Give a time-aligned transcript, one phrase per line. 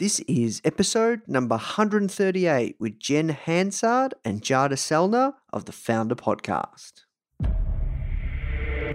[0.00, 7.02] This is episode number 138 with Jen Hansard and Jadah Sellner of the Foundr Podcast.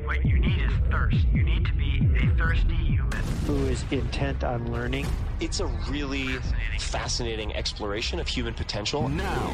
[0.08, 1.28] What you need is thirst.
[1.32, 3.12] You need to be a thirsty human.
[3.46, 5.06] who is intent on learning.
[5.40, 6.40] It's a really
[6.80, 9.08] fascinating exploration of human potential.
[9.08, 9.54] Now,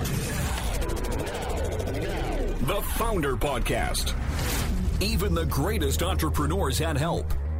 [2.61, 4.13] the Foundr Podcast.
[5.03, 7.33] Even the greatest entrepreneurs had help.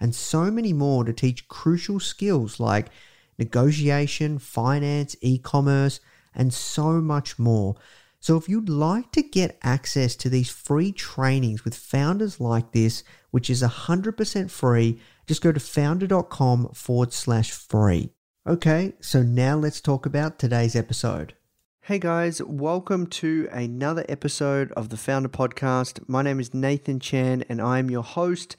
[0.00, 2.90] and so many more to teach crucial skills like
[3.38, 6.00] negotiation, finance, e commerce,
[6.34, 7.76] and so much more.
[8.20, 13.04] So, if you'd like to get access to these free trainings with founders like this,
[13.30, 18.10] which is 100% free, just go to foundr.com forward slash free.
[18.46, 21.34] Okay, so now let's talk about today's episode.
[21.82, 26.06] Hey guys, welcome to another episode of the Foundr Podcast.
[26.06, 28.56] My name is Nathan Chan and I'm your host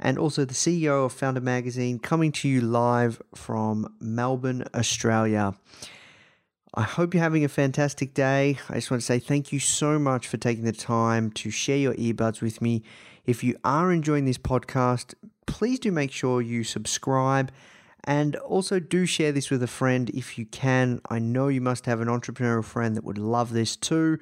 [0.00, 5.54] and also the CEO of Foundr Magazine, coming to you live from Melbourne, Australia.
[6.74, 8.58] I hope you're having a fantastic day.
[8.68, 11.78] I just want to say thank you so much for taking the time to share
[11.78, 12.82] your earbuds with me.
[13.26, 15.14] If you are enjoying this podcast,
[15.46, 17.50] please do make sure you subscribe
[18.04, 21.00] and also do share this with a friend if you can.
[21.10, 24.18] I know you must have an entrepreneurial friend that would love this too.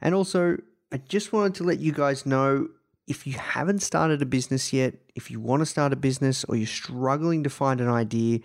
[0.00, 0.58] And also,
[0.92, 2.68] I just wanted to let you guys know
[3.10, 6.54] if you haven't started a business yet, if you want to start a business or
[6.54, 8.38] you're struggling to find an idea,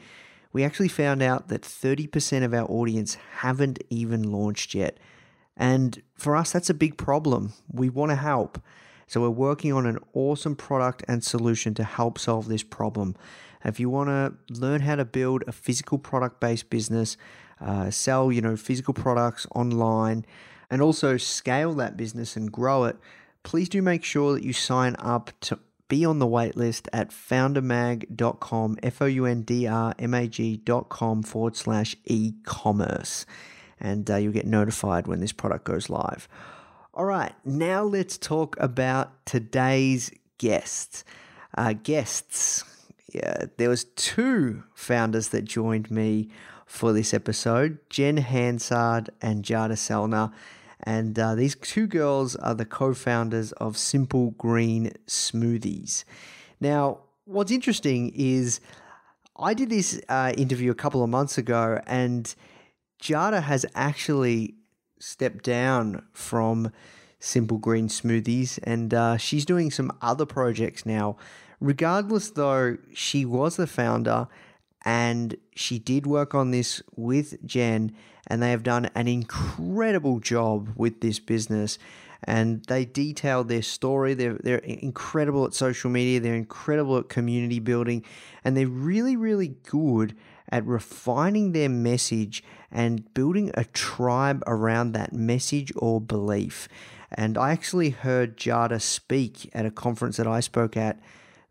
[0.54, 4.98] we actually found out that 30% of our audience haven't even launched yet.
[5.56, 7.54] And for us, that's a big problem.
[7.72, 8.60] We want to help.
[9.06, 13.16] So we're working on an awesome product and solution to help solve this problem.
[13.64, 17.18] If you want to learn how to build a physical product based business,
[17.62, 20.26] uh, sell you know physical products online,
[20.72, 22.98] and also scale that business and grow it,
[23.46, 28.78] please do make sure that you sign up to be on the waitlist at foundrmag.com,
[28.84, 33.26] F O U N D R M A G.com forward slash e commerce.
[33.80, 36.28] And uh, you'll get notified when this product goes live.
[36.94, 41.04] All right, now let's talk about today's guests.
[41.58, 42.64] Uh, guests,
[43.14, 46.30] yeah, there was two founders that joined me
[46.66, 50.34] for this episode, Jen Hansard and Jadah Sellner.
[50.84, 56.04] And uh, these two girls are the co founders of Simple Green Smoothies.
[56.60, 58.60] Now, what's interesting is
[59.38, 62.34] I did this uh, interview a couple of months ago, and
[63.02, 64.56] Jada has actually
[65.00, 66.72] stepped down from
[67.20, 71.18] Simple Green Smoothies, and uh, she's doing some other projects now.
[71.60, 74.28] Regardless, though, she was the founder
[74.86, 77.92] and she did work on this with Jen,
[78.28, 81.80] and they have done an incredible job with this business.
[82.24, 84.14] And they detailed their story.
[84.14, 88.04] They're, they're incredible at social media, they're incredible at community building,
[88.44, 90.16] and they're really, really good
[90.50, 96.68] at refining their message and building a tribe around that message or belief.
[97.12, 101.00] And I actually heard Jada speak at a conference that I spoke at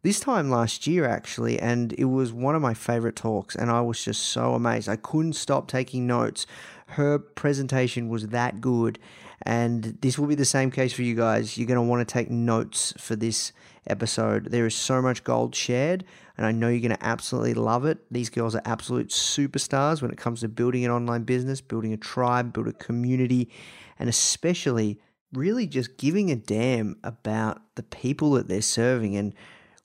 [0.05, 3.57] this time last year, actually, and it was one of my favorite talks.
[3.57, 4.89] And I was just so amazed.
[4.89, 6.47] I couldn't stop taking notes
[6.89, 8.99] her presentation was that good.
[9.43, 11.59] And this will be the same case for you guys.
[11.59, 13.53] You're going to want to take notes for this
[13.87, 14.51] episode.
[14.51, 16.05] There is so much gold shared,
[16.37, 17.99] and I know you're going to absolutely love it.
[18.11, 21.99] These girls are absolute superstars when it comes to building an online business, building a
[21.99, 23.51] tribe, build a community,
[23.99, 24.99] and especially
[25.33, 29.17] really just giving a damn about the people that they're serving.
[29.17, 29.35] And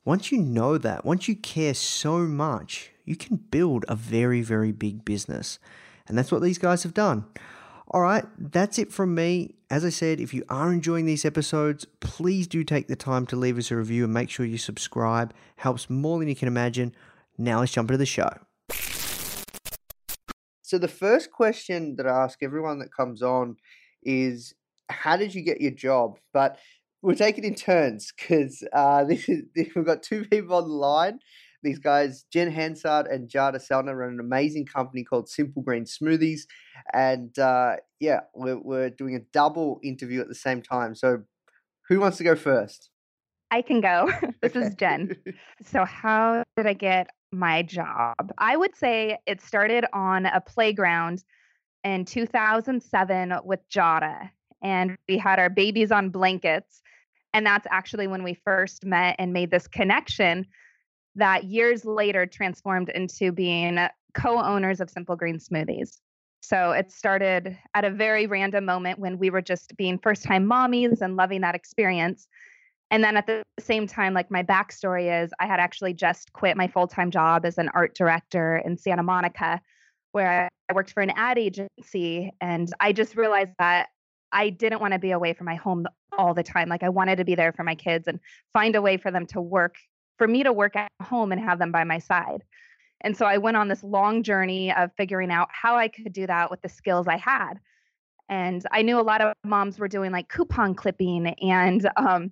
[0.10, 4.72] once you know that, once you care so much, you can build a very, very
[4.72, 5.60] big business.
[6.08, 7.26] And that's what these guys have done.
[7.90, 9.54] All right, that's it from me.
[9.70, 13.36] As I said, if you are enjoying these episodes, please do take the time to
[13.36, 15.32] leave us a review and make sure you subscribe.
[15.58, 16.96] Helps more than you can imagine.
[17.38, 18.32] Now let's jump into the show.
[20.64, 23.58] So the first question that I ask everyone that comes on
[24.02, 24.56] is
[24.90, 26.18] how did you get your job?
[26.34, 26.58] But
[27.02, 30.74] we'll take it in turns because uh, this is, we've got two people on the
[30.74, 31.20] line
[31.62, 36.42] these guys, Jen Hansard and Jadah Sellner, run an amazing company called Simple Green Smoothies.
[36.94, 40.96] And uh, yeah, we're, we're doing a double interview at the same time.
[40.96, 41.24] So
[41.88, 42.90] who wants to go first?
[43.52, 44.10] I can go.
[44.42, 44.68] this okay.
[44.68, 45.16] is Jen.
[45.66, 48.16] So, how did I get my job?
[48.38, 51.24] I would say it started on a playground
[51.84, 54.30] in 2007 with Jada,
[54.62, 56.82] and we had our babies on blankets.
[57.34, 60.46] And that's actually when we first met and made this connection
[61.16, 63.78] that years later transformed into being
[64.14, 65.98] co owners of Simple Green Smoothies.
[66.42, 70.46] So it started at a very random moment when we were just being first time
[70.46, 72.28] mommies and loving that experience.
[72.92, 76.58] And then at the same time, like my backstory is I had actually just quit
[76.58, 79.62] my full time job as an art director in Santa Monica,
[80.12, 82.32] where I worked for an ad agency.
[82.42, 83.90] And I just realized that
[84.32, 85.86] I didn't want to be away from my home
[86.18, 86.70] all the time.
[86.70, 88.20] Like I wanted to be there for my kids and
[88.54, 89.76] find a way for them to work
[90.18, 92.44] for me to work at home and have them by my side.
[93.02, 96.28] And so I went on this long journey of figuring out how I could do
[96.28, 97.54] that with the skills I had.
[98.28, 102.32] And I knew a lot of moms were doing like coupon clipping and um,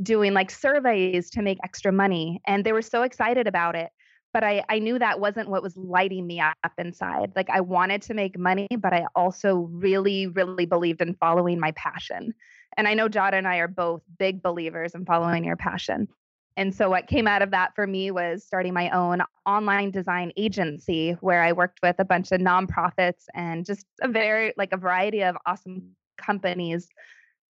[0.00, 2.40] doing like surveys to make extra money.
[2.46, 3.90] And they were so excited about it.
[4.34, 7.32] But I, I knew that wasn't what was lighting me up inside.
[7.34, 11.70] Like I wanted to make money, but I also really, really believed in following my
[11.72, 12.34] passion.
[12.76, 16.08] And I know Jada and I are both big believers in following your passion.
[16.56, 20.32] And so, what came out of that for me was starting my own online design
[20.36, 24.76] agency where I worked with a bunch of nonprofits and just a very, like a
[24.76, 26.88] variety of awesome companies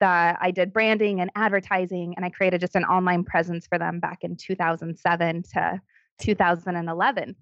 [0.00, 2.14] that I did branding and advertising.
[2.16, 5.81] And I created just an online presence for them back in 2007 to
[6.19, 7.37] 2011.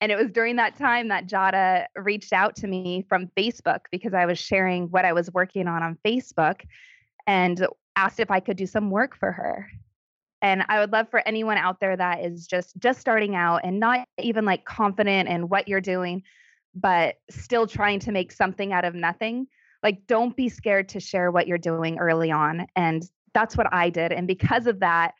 [0.00, 4.12] And it was during that time that Jada reached out to me from Facebook because
[4.12, 6.62] I was sharing what I was working on on Facebook
[7.26, 7.66] and
[7.96, 9.70] asked if I could do some work for her.
[10.42, 13.80] And i would love for anyone out there that is just just starting out and
[13.80, 16.22] not even like confident in what you're doing
[16.74, 19.46] but still trying to make something out of nothing
[19.84, 22.66] like don't be scared to share what you're doing early on.
[22.74, 23.04] And
[23.34, 24.10] that's what i did.
[24.12, 25.14] And because of that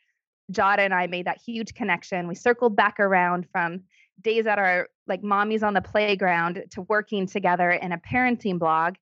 [0.52, 3.80] jada and i made that huge connection we circled back around from
[4.22, 8.94] days at our like mommies on the playground to working together in a parenting blog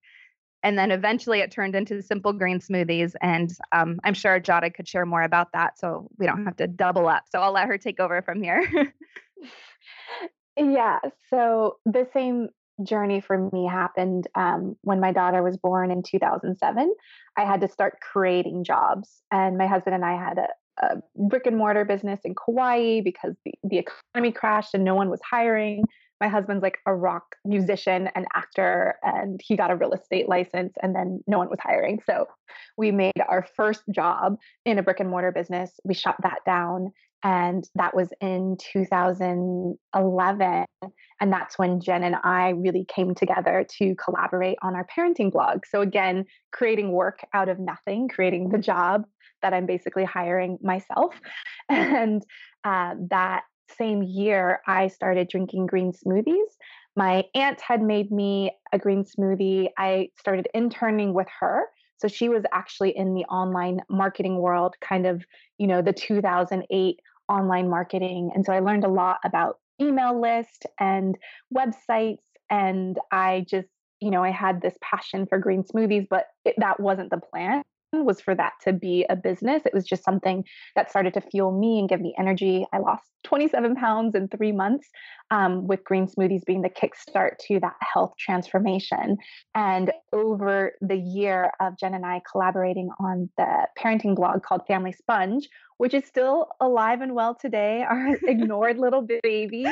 [0.62, 3.14] and then eventually it turned into simple green smoothies.
[3.20, 5.78] And um, I'm sure Jada could share more about that.
[5.78, 7.24] So we don't have to double up.
[7.30, 8.64] So I'll let her take over from here.
[10.56, 11.00] yeah.
[11.30, 12.48] So the same
[12.82, 16.94] journey for me happened um, when my daughter was born in 2007.
[17.36, 19.22] I had to start creating jobs.
[19.30, 20.48] And my husband and I had a,
[20.80, 25.10] a brick and mortar business in Kauai because the, the economy crashed and no one
[25.10, 25.84] was hiring.
[26.20, 30.72] My husband's like a rock musician and actor and he got a real estate license
[30.80, 32.00] and then no one was hiring.
[32.06, 32.26] So
[32.76, 35.72] we made our first job in a brick and mortar business.
[35.84, 36.92] We shut that down
[37.24, 40.64] and that was in 2011
[41.20, 45.64] and that's when jen and i really came together to collaborate on our parenting blog
[45.66, 49.04] so again creating work out of nothing creating the job
[49.42, 51.14] that i'm basically hiring myself
[51.68, 52.24] and
[52.64, 53.42] uh, that
[53.76, 56.56] same year, I started drinking green smoothies.
[56.94, 59.68] My aunt had made me a green smoothie.
[59.78, 61.64] I started interning with her.
[61.96, 65.24] So she was actually in the online marketing world, kind of,
[65.58, 67.00] you know, the 2008
[67.32, 68.30] online marketing.
[68.34, 71.16] And so I learned a lot about email list and
[71.54, 72.22] websites.
[72.50, 73.68] And I just,
[74.00, 77.62] you know, I had this passion for green smoothies, but it, that wasn't the plan
[77.92, 79.62] was for that to be a business.
[79.66, 82.64] It was just something that started to fuel me and give me energy.
[82.72, 84.88] I lost 27 pounds in three months,
[85.30, 89.18] um, with green smoothies being the kickstart to that health transformation.
[89.54, 94.92] And over the year of Jen and I collaborating on the parenting blog called Family
[94.92, 95.48] Sponge,
[95.78, 99.66] which is still alive and well today, our ignored little baby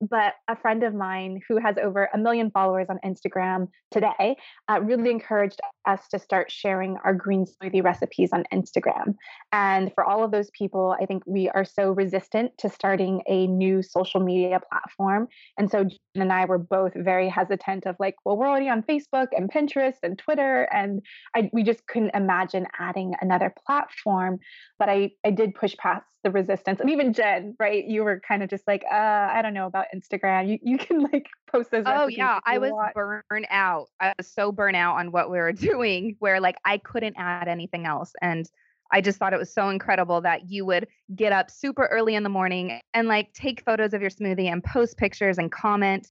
[0.00, 4.36] but a friend of mine who has over a million followers on Instagram today
[4.68, 9.14] uh, really encouraged us to start sharing our green smoothie recipes on Instagram.
[9.52, 13.46] And for all of those people, I think we are so resistant to starting a
[13.46, 15.28] new social media platform.
[15.58, 18.82] And so Jen and I were both very hesitant of like, well, we're already on
[18.82, 21.02] Facebook and Pinterest and Twitter, and
[21.34, 24.38] I, we just couldn't imagine adding another platform.
[24.78, 26.80] But I, I did push past the resistance.
[26.80, 27.84] And even Jen, right?
[27.84, 30.48] You were kind of just like, uh, I don't know about Instagram.
[30.48, 31.84] You you can like post those.
[31.86, 32.94] Oh yeah, I was want.
[32.94, 33.88] burnt out.
[34.00, 37.48] I was so burnt out on what we were doing, where like I couldn't add
[37.48, 38.48] anything else, and
[38.92, 42.22] I just thought it was so incredible that you would get up super early in
[42.22, 46.08] the morning and like take photos of your smoothie and post pictures and comment.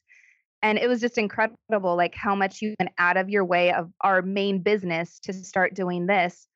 [0.62, 3.92] And it was just incredible, like how much you went out of your way of
[4.02, 6.48] our main business to start doing this.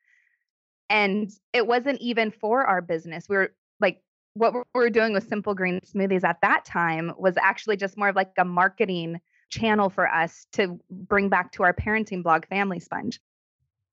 [0.89, 3.27] And it wasn't even for our business.
[3.27, 4.01] We were like,
[4.34, 8.10] what we were doing with Simple Green Smoothies at that time was actually just more
[8.10, 12.79] of like a marketing channel for us to bring back to our parenting blog, Family
[12.79, 13.20] Sponge.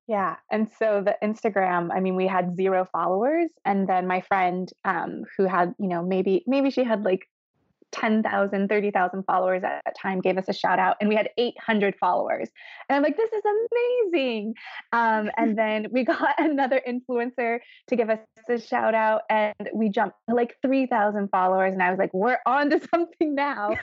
[0.07, 0.35] Yeah.
[0.51, 3.49] And so the Instagram, I mean, we had zero followers.
[3.65, 7.27] And then my friend, um, who had, you know, maybe, maybe she had like
[7.95, 11.95] 10,000, 30,000 followers at that time gave us a shout out and we had 800
[11.97, 12.49] followers.
[12.89, 13.43] And I'm like, this is
[14.11, 14.53] amazing.
[14.91, 19.89] Um, and then we got another influencer to give us a shout out and we
[19.89, 21.73] jumped to like 3,000 followers.
[21.73, 23.77] And I was like, we're on to something now.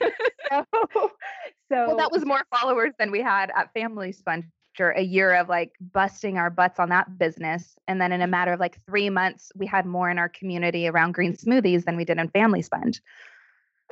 [0.51, 1.11] so, so
[1.69, 5.49] well, that was more followers than we had at Family Sponge after a year of
[5.49, 7.75] like busting our butts on that business.
[7.87, 10.87] And then in a matter of like three months, we had more in our community
[10.87, 12.99] around green smoothies than we did in Family Sponge.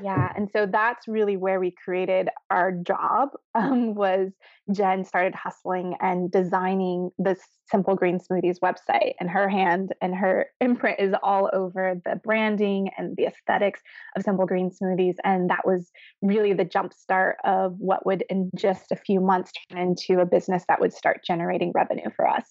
[0.01, 3.29] Yeah, and so that's really where we created our job.
[3.53, 4.31] Um, was
[4.71, 7.35] Jen started hustling and designing the
[7.69, 12.91] Simple Green Smoothies website, and her hand and her imprint is all over the branding
[12.97, 13.81] and the aesthetics
[14.15, 18.93] of Simple Green Smoothies, and that was really the jumpstart of what would, in just
[18.93, 22.45] a few months, turn into a business that would start generating revenue for us.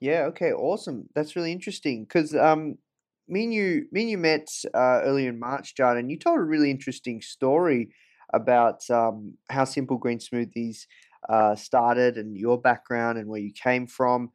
[0.00, 0.24] Yeah.
[0.24, 0.52] Okay.
[0.52, 1.08] Awesome.
[1.14, 2.78] That's really interesting because um,
[3.28, 6.38] me and you, me and you met uh, earlier in March, John, and you told
[6.38, 7.90] a really interesting story
[8.32, 10.86] about um, how Simple Green Smoothies
[11.28, 14.30] uh, started and your background and where you came from.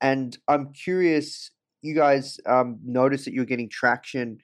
[0.00, 1.50] And I'm curious,
[1.82, 4.38] you guys um, noticed that you're getting traction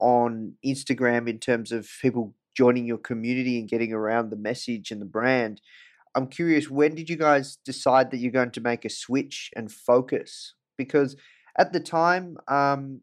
[0.00, 5.00] on Instagram in terms of people joining your community and getting around the message and
[5.00, 5.60] the brand.
[6.14, 9.70] I'm curious, when did you guys decide that you're going to make a switch and
[9.70, 10.54] focus?
[10.78, 11.16] Because
[11.58, 13.00] at the time, um,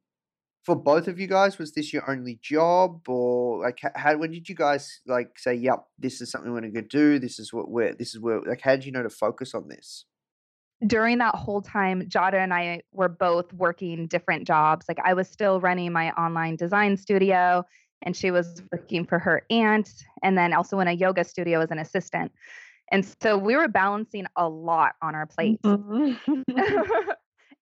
[0.63, 3.08] for both of you guys was this your only job?
[3.08, 6.74] Or like how when did you guys like say yep this is something we're going
[6.74, 7.20] to do.
[7.20, 9.68] This is what we're this is where like how did you know to focus on
[9.68, 10.06] this?
[10.86, 14.86] During that whole time jada and i were both working different jobs.
[14.88, 17.65] Like i was still running my online design studio
[18.03, 19.89] and she was working for her aunt
[20.24, 22.32] and then also in a yoga studio as an assistant.
[22.91, 25.62] And so we were balancing a lot on our plates.
[25.63, 26.41] Mm-hmm.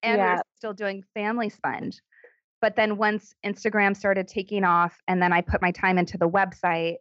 [0.03, 0.35] and yeah.
[0.35, 2.01] we're still doing family sponge
[2.61, 6.29] but then once Instagram started taking off and then I put my time into the
[6.29, 6.95] website,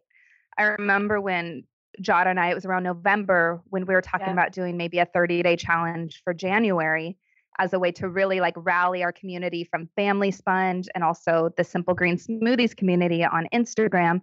[0.57, 1.63] I remember when
[2.01, 4.33] Jada and I, it was around November when we were talking yeah.
[4.33, 7.17] about doing maybe a 30 day challenge for January
[7.57, 11.63] as a way to really like rally our community from Family Sponge and also the
[11.63, 14.21] Simple Green Smoothies community on Instagram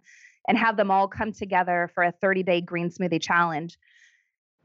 [0.49, 3.79] and have them all come together for a 30 day green smoothie challenge.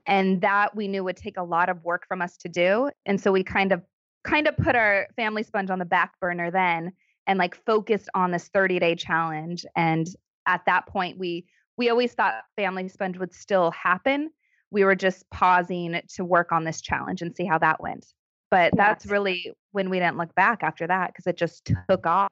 [0.07, 2.89] And that we knew would take a lot of work from us to do.
[3.05, 3.81] And so we kind of
[4.23, 6.91] kind of put our family sponge on the back burner then
[7.27, 9.65] and like focused on this 30 day challenge.
[9.75, 10.07] And
[10.47, 11.45] at that point we
[11.77, 14.29] we always thought family sponge would still happen.
[14.71, 18.05] We were just pausing to work on this challenge and see how that went.
[18.51, 22.29] But that's really when we didn't look back after that because it just took off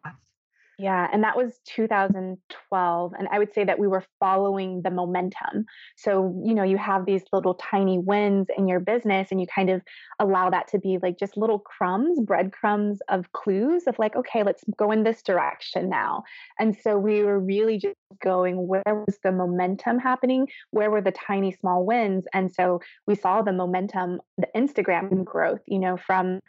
[0.80, 3.14] yeah, and that was 2012.
[3.20, 5.66] And I would say that we were following the momentum.
[5.98, 9.70] So, you know, you have these little tiny wins in your business, and you kind
[9.70, 9.82] of
[10.20, 14.64] allow that to be like just little crumbs, breadcrumbs of clues of like, okay, let's
[14.78, 16.24] go in this direction now.
[16.60, 20.48] And so we were really just going, where was the momentum happening?
[20.72, 22.24] Where were the tiny small wins?
[22.34, 26.40] And so we saw the momentum, the Instagram growth, you know, from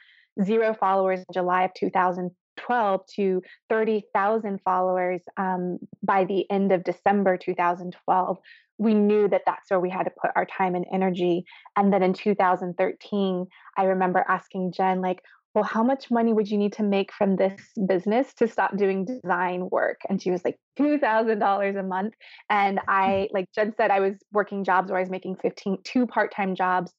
[0.40, 2.30] zero followers in July of 2000
[2.66, 8.38] 12 to 30,000 followers um, by the end of December 2012,
[8.78, 11.44] we knew that that's where we had to put our time and energy.
[11.76, 15.20] And then in 2013, I remember asking Jen, like,
[15.54, 19.04] well, how much money would you need to make from this business to stop doing
[19.04, 20.00] design work?
[20.08, 22.14] And she was like, $2,000 a month.
[22.48, 26.06] And I, like Jen said, I was working jobs where I was making 15, two
[26.06, 26.92] part time jobs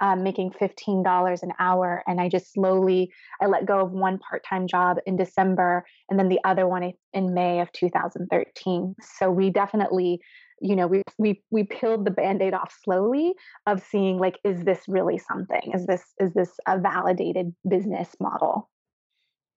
[0.00, 2.02] um, making $15 an hour.
[2.06, 6.28] And I just slowly, I let go of one part-time job in December and then
[6.28, 8.94] the other one in May of 2013.
[9.18, 10.20] So we definitely,
[10.60, 13.34] you know, we, we, we peeled the band-aid off slowly
[13.66, 15.72] of seeing like, is this really something?
[15.74, 18.70] Is this, is this a validated business model?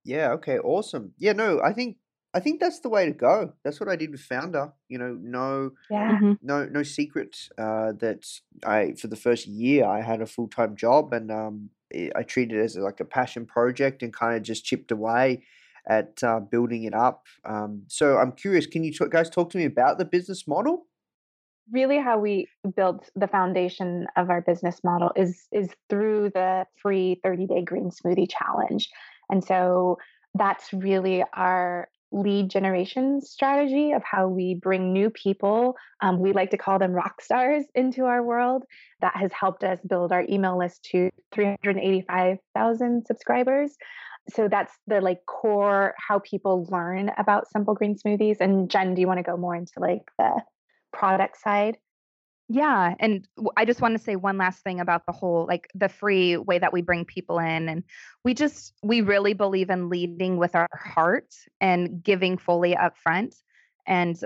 [0.03, 0.31] Yeah.
[0.33, 0.59] Okay.
[0.59, 1.13] Awesome.
[1.17, 1.33] Yeah.
[1.33, 1.97] No, I think
[2.35, 3.53] I think that's the way to go.
[3.63, 4.73] That's what I did with Foundr.
[4.89, 6.19] You know, no, yeah.
[6.19, 6.37] Mhm.
[6.41, 8.27] no, no secret uh, that
[8.65, 12.23] I for the first year I had a full time job and um, I I
[12.23, 15.43] treated it as like a passion project and kind of just chipped away
[15.87, 17.27] at uh, building it up.
[17.45, 20.87] Um, so I'm curious, can you t- guys talk to me about the business model?
[21.71, 27.19] really how we built the foundation of our business model is is through the free
[27.23, 28.89] 30 day green smoothie challenge
[29.31, 29.97] and so
[30.35, 36.51] that's really our lead generation strategy of how we bring new people um, we like
[36.51, 38.63] to call them rock stars into our world.
[39.01, 43.75] That has helped us build our email list to 385000 subscribers.
[44.29, 48.37] So that's the like core how people learn about simple green smoothies.
[48.39, 50.41] And jen do you want to go more into like the
[50.91, 51.77] product side
[52.47, 52.93] Yeah.
[52.99, 56.37] And I just want to say one last thing about the whole like the free
[56.37, 57.67] way that we bring people in.
[57.67, 57.83] And
[58.23, 63.35] we just, we really believe in leading with our heart and giving fully upfront.
[63.87, 64.19] And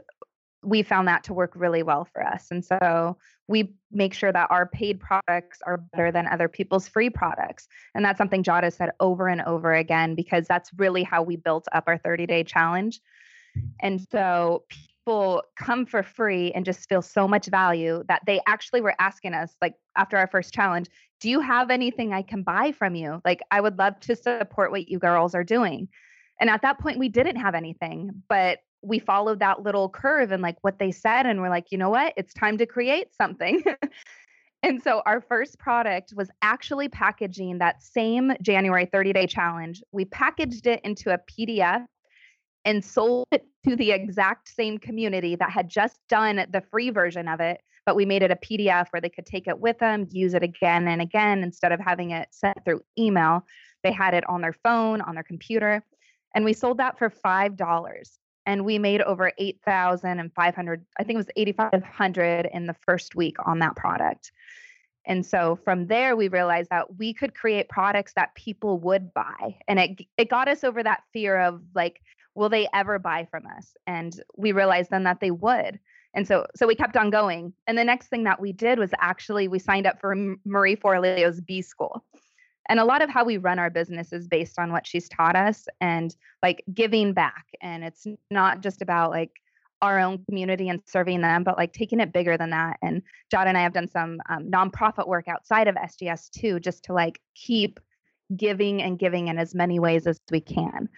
[0.61, 2.47] we found that to work really well for us.
[2.51, 7.09] And so we make sure that our paid products are better than other people's free
[7.09, 7.67] products.
[7.95, 11.67] And that's something Jada said over and over again, because that's really how we built
[11.71, 12.99] up our 30 day challenge.
[13.79, 14.63] And so
[15.09, 19.33] people come for free and just feel so much value that they actually were asking
[19.33, 20.85] us, like after our first challenge,
[21.19, 23.19] do you have anything I can buy from you?
[23.25, 25.87] Like, I would love to support what you girls are doing.
[26.39, 30.43] And at that point, we didn't have anything, but we followed that little curve and
[30.43, 31.25] like what they said.
[31.25, 32.13] And we're like, you know what?
[32.15, 33.63] It's time to create something.
[34.63, 39.81] and so our first product was actually packaging that same January 30 day challenge.
[39.91, 41.87] We packaged it into a PDF
[42.65, 47.27] and sold it to the exact same community that had just done the free version
[47.27, 50.07] of it, but we made it a PDF where they could take it with them,
[50.11, 53.45] use it again and again instead of having it sent through email.
[53.83, 55.83] They had it on their phone, on their computer,
[56.35, 61.29] and we sold that for $5 and we made over 8,500, I think it was
[61.35, 64.31] 8,500 in the first week on that product.
[65.05, 69.57] And so from there, we realized that we could create products that people would buy.
[69.67, 72.01] And it, it got us over that fear of like,
[72.35, 73.73] will they ever buy from us?
[73.87, 75.79] And we realized then that they would.
[76.13, 77.53] And so, so we kept on going.
[77.67, 80.15] And the next thing that we did was actually we signed up for
[80.45, 82.03] Marie Forleo's B School.
[82.67, 85.35] And a lot of how we run our business is based on what she's taught
[85.35, 87.45] us and like giving back.
[87.61, 89.31] And it's not just about like
[89.81, 92.77] our own community and serving them, but like taking it bigger than that.
[92.81, 93.01] And
[93.33, 96.93] Jada and I have done some um, nonprofit work outside of SGS too, just to
[96.93, 97.79] like keep
[98.35, 100.89] giving and giving in as many ways as we can.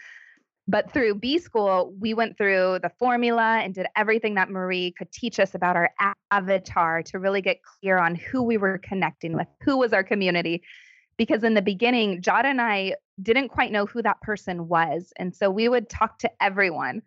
[0.72, 5.12] But through B School, we went through the formula and did everything that Marie could
[5.12, 5.94] teach us about our
[6.32, 10.64] avatar to really get clear on who we were connecting with, who was our community.
[11.18, 15.12] Because in the beginning, Jada and I didn't quite know who that person was.
[15.18, 17.02] And so we would talk to everyone.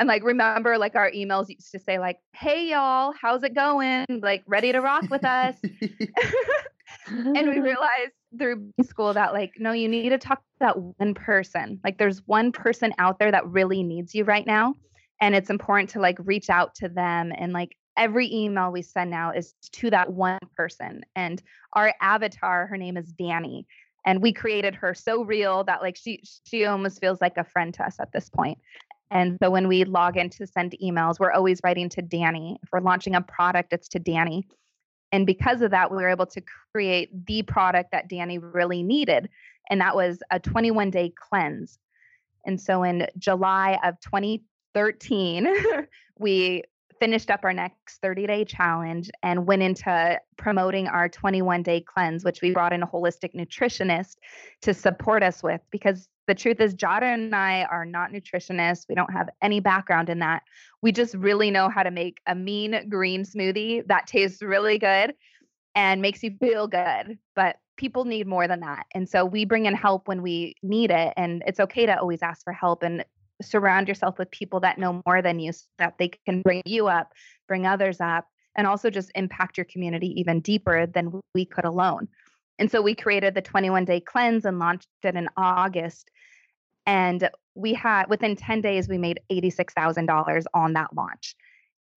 [0.00, 4.06] And like, remember, like our emails used to say, like, hey, y'all, how's it going?
[4.08, 5.56] Like, ready to rock with us?
[7.06, 11.14] and we realized through school that like no you need to talk to that one
[11.14, 11.80] person.
[11.84, 14.74] Like there's one person out there that really needs you right now
[15.20, 17.32] and it's important to like reach out to them.
[17.36, 21.02] And like every email we send now is to that one person.
[21.14, 21.42] And
[21.74, 23.66] our avatar her name is danny.
[24.06, 27.74] And we created her so real that like she she almost feels like a friend
[27.74, 28.58] to us at this point
[29.10, 32.68] and so when we log in to send emails we're always writing to danny if
[32.72, 34.46] we're launching a product it's to danny
[35.12, 36.42] and because of that, we were able to
[36.72, 39.28] create the product that Danny really needed.
[39.68, 41.78] And that was a 21 day cleanse.
[42.46, 45.48] And so in July of 2013,
[46.18, 46.62] we
[46.98, 52.24] finished up our next 30 day challenge and went into promoting our 21 day cleanse,
[52.24, 54.16] which we brought in a holistic nutritionist
[54.62, 58.86] to support us with because the truth is, Jada and I are not nutritionists.
[58.88, 60.44] We don't have any background in that.
[60.80, 65.14] We just really know how to make a mean green smoothie that tastes really good
[65.74, 67.18] and makes you feel good.
[67.34, 68.86] But people need more than that.
[68.94, 71.14] And so we bring in help when we need it.
[71.16, 73.04] And it's okay to always ask for help and
[73.42, 76.86] surround yourself with people that know more than you so that they can bring you
[76.86, 77.12] up,
[77.48, 82.06] bring others up, and also just impact your community even deeper than we could alone.
[82.60, 86.10] And so we created the 21 day cleanse and launched it in August.
[86.90, 91.36] And we had within 10 days, we made $86,000 on that launch.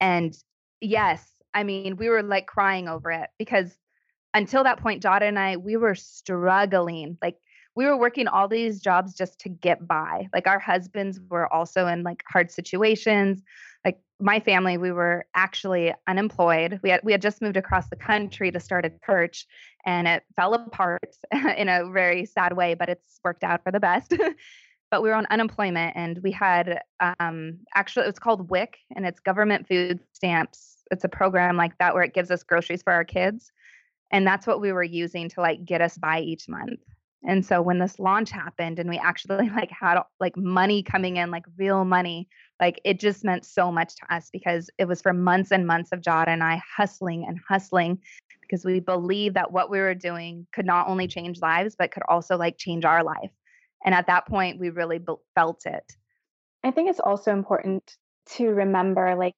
[0.01, 0.35] And
[0.81, 3.73] yes, I mean, we were like crying over it because
[4.33, 7.17] until that point, Jada and I, we were struggling.
[7.21, 7.37] Like
[7.73, 10.27] we were working all these jobs just to get by.
[10.33, 13.41] Like our husbands were also in like hard situations.
[13.85, 16.81] Like my family, we were actually unemployed.
[16.83, 19.47] We had we had just moved across the country to start a church
[19.85, 23.79] and it fell apart in a very sad way, but it's worked out for the
[23.79, 24.13] best.
[24.91, 26.81] but we were on unemployment and we had
[27.19, 30.83] um, actually it was called WIC and it's government food stamps.
[30.91, 33.51] It's a program like that where it gives us groceries for our kids.
[34.11, 36.81] And that's what we were using to like get us by each month.
[37.23, 41.31] And so when this launch happened and we actually like had like money coming in,
[41.31, 42.27] like real money,
[42.59, 45.93] like it just meant so much to us because it was for months and months
[45.93, 47.99] of Jada and I hustling and hustling
[48.41, 52.03] because we believed that what we were doing could not only change lives, but could
[52.09, 53.31] also like change our life.
[53.83, 54.99] And at that point, we really
[55.35, 55.93] felt it.
[56.63, 57.97] I think it's also important
[58.37, 59.35] to remember like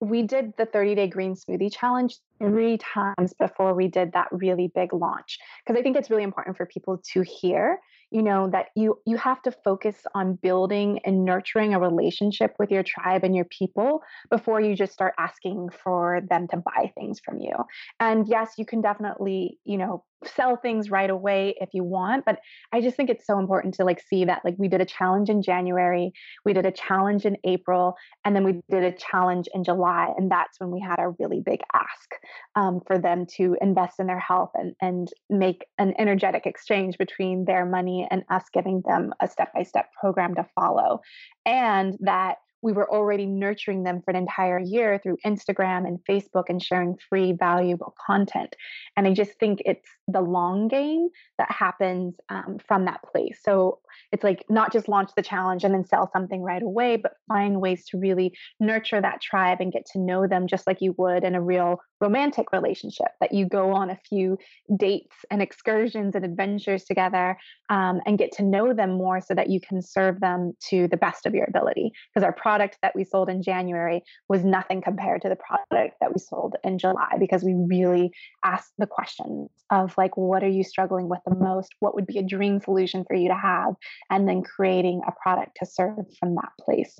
[0.00, 4.70] we did the 30 day green smoothie challenge three times before we did that really
[4.74, 7.78] big launch because i think it's really important for people to hear
[8.10, 12.70] you know that you you have to focus on building and nurturing a relationship with
[12.70, 17.20] your tribe and your people before you just start asking for them to buy things
[17.20, 17.54] from you
[18.00, 22.38] and yes you can definitely you know sell things right away if you want but
[22.72, 25.28] i just think it's so important to like see that like we did a challenge
[25.28, 26.12] in january
[26.44, 30.30] we did a challenge in april and then we did a challenge in july and
[30.30, 32.14] that's when we had a really big ask
[32.56, 37.44] um, for them to invest in their health and and make an energetic exchange between
[37.44, 41.00] their money and us giving them a step-by-step program to follow
[41.46, 46.44] and that we were already nurturing them for an entire year through Instagram and Facebook
[46.48, 48.56] and sharing free, valuable content.
[48.96, 53.38] And I just think it's the long game that happens um, from that place.
[53.42, 53.80] So
[54.12, 57.60] it's like not just launch the challenge and then sell something right away, but find
[57.60, 61.22] ways to really nurture that tribe and get to know them just like you would
[61.22, 64.36] in a real romantic relationship that you go on a few
[64.76, 67.36] dates and excursions and adventures together
[67.70, 70.96] um, and get to know them more so that you can serve them to the
[70.96, 75.20] best of your ability because our product that we sold in january was nothing compared
[75.22, 78.10] to the product that we sold in july because we really
[78.44, 82.18] asked the questions of like what are you struggling with the most what would be
[82.18, 83.74] a dream solution for you to have
[84.10, 86.98] and then creating a product to serve from that place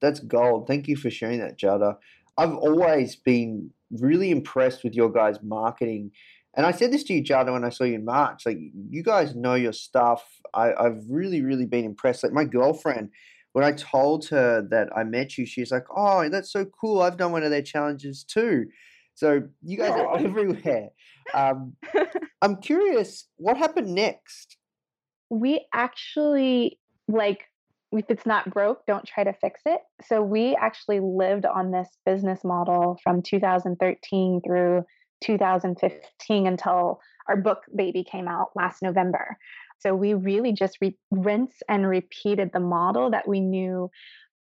[0.00, 1.96] that's gold thank you for sharing that jada
[2.38, 6.10] i've always been really impressed with your guys' marketing.
[6.56, 8.46] And I said this to you, Jada, when I saw you in March.
[8.46, 8.58] Like,
[8.90, 10.24] you guys know your stuff.
[10.54, 12.22] I, I've really, really been impressed.
[12.22, 13.10] Like, my girlfriend,
[13.56, 17.00] when I told her that I met you, she's like, "Oh, that's so cool!
[17.00, 18.66] I've done one of their challenges too."
[19.14, 20.90] So you guys are everywhere.
[21.32, 21.74] Um,
[22.42, 24.58] I'm curious, what happened next?
[25.30, 27.44] We actually like
[27.92, 29.80] if it's not broke, don't try to fix it.
[30.04, 34.84] So we actually lived on this business model from 2013 through
[35.22, 39.38] 2015 until our book baby came out last November.
[39.78, 43.90] So we really just re- rinse and repeated the model that we knew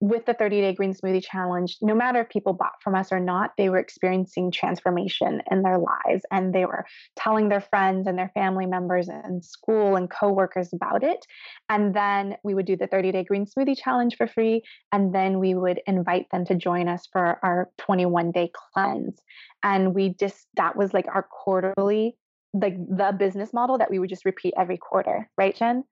[0.00, 3.20] with the 30 day green smoothie challenge, no matter if people bought from us or
[3.20, 8.18] not, they were experiencing transformation in their lives and they were telling their friends and
[8.18, 11.26] their family members and school and coworkers about it.
[11.68, 14.62] And then we would do the 30 day green smoothie challenge for free.
[14.90, 19.20] And then we would invite them to join us for our 21 day cleanse.
[19.62, 22.16] And we just, that was like our quarterly,
[22.52, 25.84] like the business model that we would just repeat every quarter, right, Jen?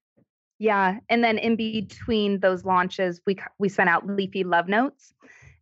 [0.58, 5.14] Yeah, and then in between those launches, we we sent out leafy love notes,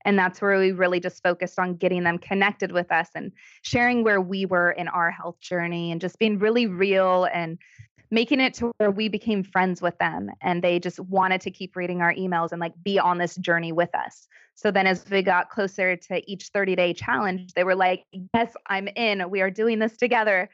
[0.06, 3.32] and that's where we really just focused on getting them connected with us and
[3.62, 7.58] sharing where we were in our health journey and just being really real and
[8.10, 11.74] making it to where we became friends with them and they just wanted to keep
[11.74, 14.28] reading our emails and like be on this journey with us.
[14.54, 18.88] So then as we got closer to each 30-day challenge, they were like, "Yes, I'm
[18.88, 19.28] in.
[19.28, 20.48] We are doing this together."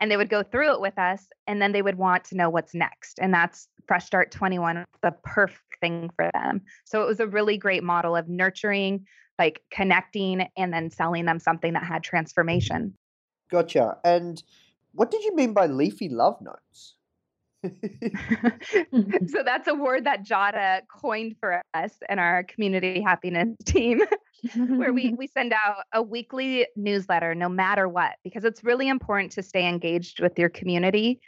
[0.00, 2.50] And they would go through it with us and then they would want to know
[2.50, 6.62] what's next and that's fresh start 21 the perfect thing for them.
[6.84, 9.06] So it was a really great model of nurturing
[9.38, 12.94] like connecting and then selling them something that had transformation.
[13.50, 14.42] Gotcha and
[14.92, 16.95] what did you mean by leafy love notes
[19.28, 24.00] so that's a word that Jada coined for us and our community happiness team
[24.54, 29.32] where we, we send out a weekly newsletter no matter what, because it's really important
[29.32, 31.20] to stay engaged with your community.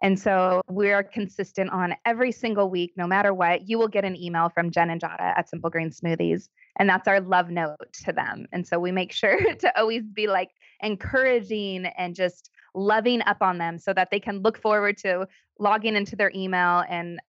[0.00, 3.68] And so we are consistent on every single week, no matter what.
[3.68, 6.48] You will get an email from Jen and Jada at Simple Green Smoothies.
[6.78, 8.46] And that's our love note to them.
[8.52, 10.50] And so we make sure to always be like
[10.82, 15.26] encouraging and just loving up on them so that they can look forward to
[15.58, 17.20] logging into their email and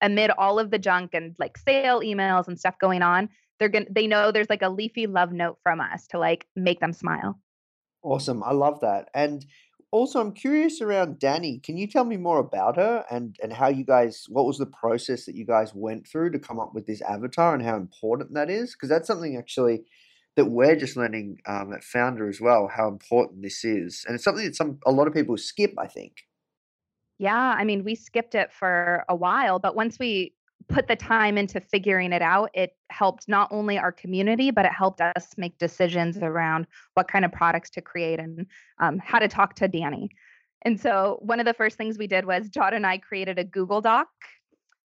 [0.00, 3.86] amid all of the junk and like sale emails and stuff going on they're to
[3.90, 7.38] they know there's like a leafy love note from us to like make them smile
[8.02, 9.44] awesome i love that and
[9.92, 11.58] also, I'm curious around Danny.
[11.58, 14.24] Can you tell me more about her and and how you guys?
[14.26, 17.52] What was the process that you guys went through to come up with this avatar
[17.52, 18.72] and how important that is?
[18.72, 19.84] Because that's something actually
[20.36, 22.68] that we're just learning um, at Foundr as well.
[22.68, 25.74] How important this is, and it's something that some a lot of people skip.
[25.78, 26.24] I think.
[27.18, 30.34] Yeah, I mean, we skipped it for a while, but once we
[30.68, 34.72] put the time into figuring it out, it helped not only our community, but it
[34.72, 38.46] helped us make decisions around what kind of products to create and
[38.80, 40.08] um, how to talk to Danny.
[40.62, 43.44] And so, one of the first things we did was Jod and I created a
[43.44, 44.08] Google Doc.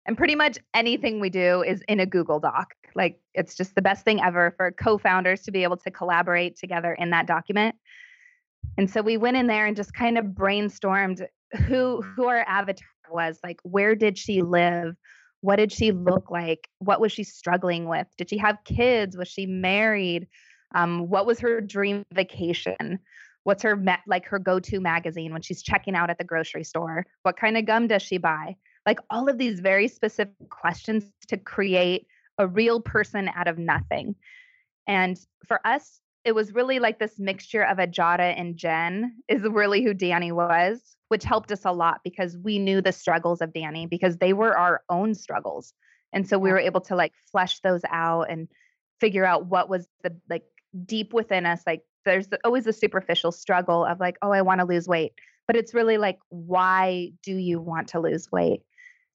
[0.08, 2.74] And pretty much anything we do is in a Google Doc.
[2.96, 6.56] Like, it's just the best thing ever for co founders to be able to collaborate
[6.56, 7.76] together in that document.
[8.76, 11.24] And so, we went in there and just kind of brainstormed
[11.66, 14.94] who who our avatar was like where did she live
[15.40, 16.68] what did she look like?
[16.78, 18.06] What was she struggling with?
[18.16, 19.16] Did she have kids?
[19.16, 20.26] Was she married?
[20.74, 22.98] Um, what was her dream vacation?
[23.44, 27.06] What's her like her go-to magazine when she's checking out at the grocery store?
[27.22, 28.56] What kind of gum does she buy?
[28.88, 32.06] Like all of these very specific questions to create
[32.38, 34.14] a real person out of nothing.
[34.86, 39.84] And for us, it was really like this mixture of Ajada and Jen is really
[39.84, 43.84] who Danny was, which helped us a lot because we knew the struggles of Danny
[43.84, 45.74] because they were our own struggles.
[46.14, 48.48] And so we were able to like flesh those out and
[49.00, 50.44] figure out what was the like
[50.86, 51.60] deep within us.
[51.66, 55.12] Like there's always a superficial struggle of like, oh, I want to lose weight.
[55.46, 58.62] But it's really like, why do you want to lose weight?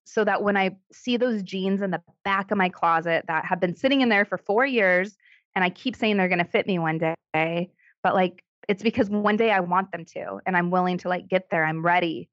[0.06, 3.60] So that when I see those jeans in the back of my closet that have
[3.60, 5.18] been sitting in there for four years
[5.56, 7.70] and I keep saying they're going to fit me one day,
[8.04, 11.28] but like it's because one day I want them to and I'm willing to like
[11.28, 11.66] get there.
[11.66, 12.30] I'm ready.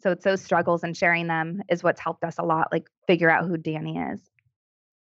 [0.00, 3.30] So it's those struggles and sharing them is what's helped us a lot, like figure
[3.30, 4.20] out who Danny is.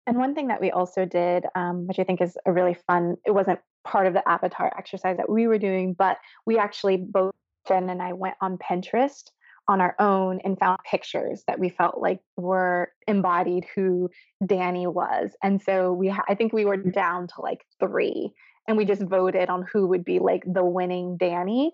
[0.07, 3.17] And one thing that we also did, um, which I think is a really fun,
[3.25, 7.33] it wasn't part of the avatar exercise that we were doing, but we actually both
[7.69, 9.31] Jen and I went on Pinterest
[9.73, 14.11] on our own and found pictures that we felt like were embodied who
[14.45, 15.31] Danny was.
[15.43, 16.91] And so we, I think we were mm-hmm.
[16.91, 18.33] down to like three
[18.69, 21.73] and we just voted on who would be like the winning Danny.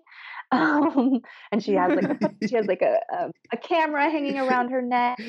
[0.51, 4.69] Um, and she has like a, she has like a, a, a camera hanging around
[4.69, 5.19] her neck,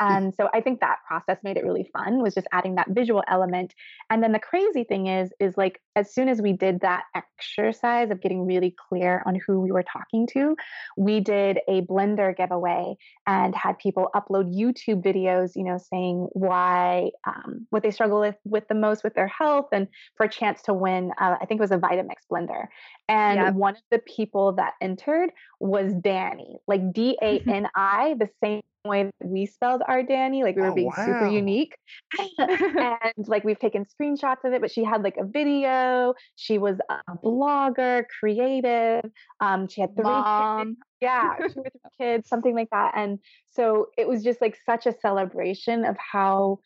[0.00, 2.22] and so I think that process made it really fun.
[2.22, 3.74] Was just adding that visual element,
[4.10, 8.10] and then the crazy thing is, is like as soon as we did that exercise
[8.10, 10.56] of getting really clear on who we were talking to,
[10.96, 17.10] we did a blender giveaway and had people upload YouTube videos, you know, saying why
[17.26, 20.62] um, what they struggle with with the most with their health, and for a chance
[20.62, 21.12] to win.
[21.20, 22.66] Uh, I think it was a Vitamix blender,
[23.12, 23.54] and yep.
[23.54, 28.62] one of the people that entered was Danny, like D A N I, the same
[28.86, 30.42] way that we spelled our Danny.
[30.42, 31.04] Like we were oh, being wow.
[31.04, 31.76] super unique.
[32.38, 36.14] and like we've taken screenshots of it, but she had like a video.
[36.36, 39.04] She was a blogger, creative.
[39.40, 40.68] Um, she had three Mom.
[40.68, 40.78] kids.
[41.02, 41.64] Yeah, two or three
[42.00, 42.92] kids, something like that.
[42.96, 46.60] And so it was just like such a celebration of how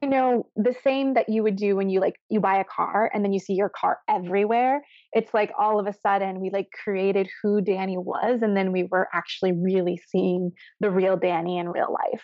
[0.00, 3.10] you know the same that you would do when you like you buy a car
[3.12, 6.68] and then you see your car everywhere it's like all of a sudden we like
[6.84, 11.68] created who danny was and then we were actually really seeing the real danny in
[11.68, 12.22] real life.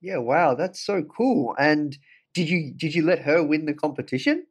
[0.00, 1.96] Yeah wow that's so cool and
[2.34, 4.46] did you did you let her win the competition?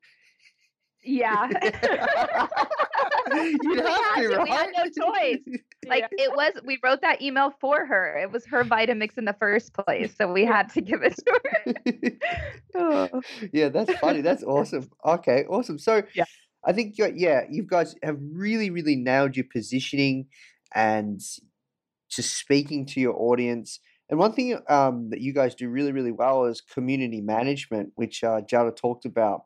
[1.03, 1.47] Yeah
[3.63, 4.43] you have to, right?
[4.43, 5.39] We had no choice.
[5.85, 6.27] Like yeah.
[6.27, 8.17] it was, we wrote that email for her.
[8.17, 11.41] It was her Vitamix in the first place, so we had to give it to
[11.43, 12.11] her.
[13.13, 13.21] oh.
[13.51, 14.21] Yeah, that's funny.
[14.21, 14.89] That's awesome.
[15.05, 15.77] Okay, awesome.
[15.77, 16.23] So, yeah,
[16.63, 20.27] I think yeah, you guys have really, really nailed your positioning
[20.73, 21.19] and
[22.09, 23.79] just speaking to your audience.
[24.09, 28.23] And one thing um, that you guys do really, really well is community management, which
[28.23, 29.43] uh, Jada talked about,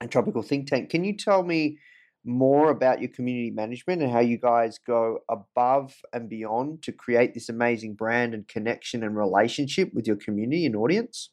[0.00, 0.90] and Tropical Think Tank.
[0.90, 1.78] Can you tell me?
[2.26, 7.34] More about your community management and how you guys go above and beyond to create
[7.34, 11.30] this amazing brand and connection and relationship with your community and audience?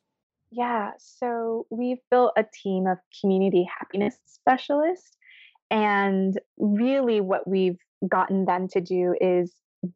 [0.51, 5.17] Yeah, so we've built a team of community happiness specialists.
[5.71, 9.51] And really, what we've gotten them to do is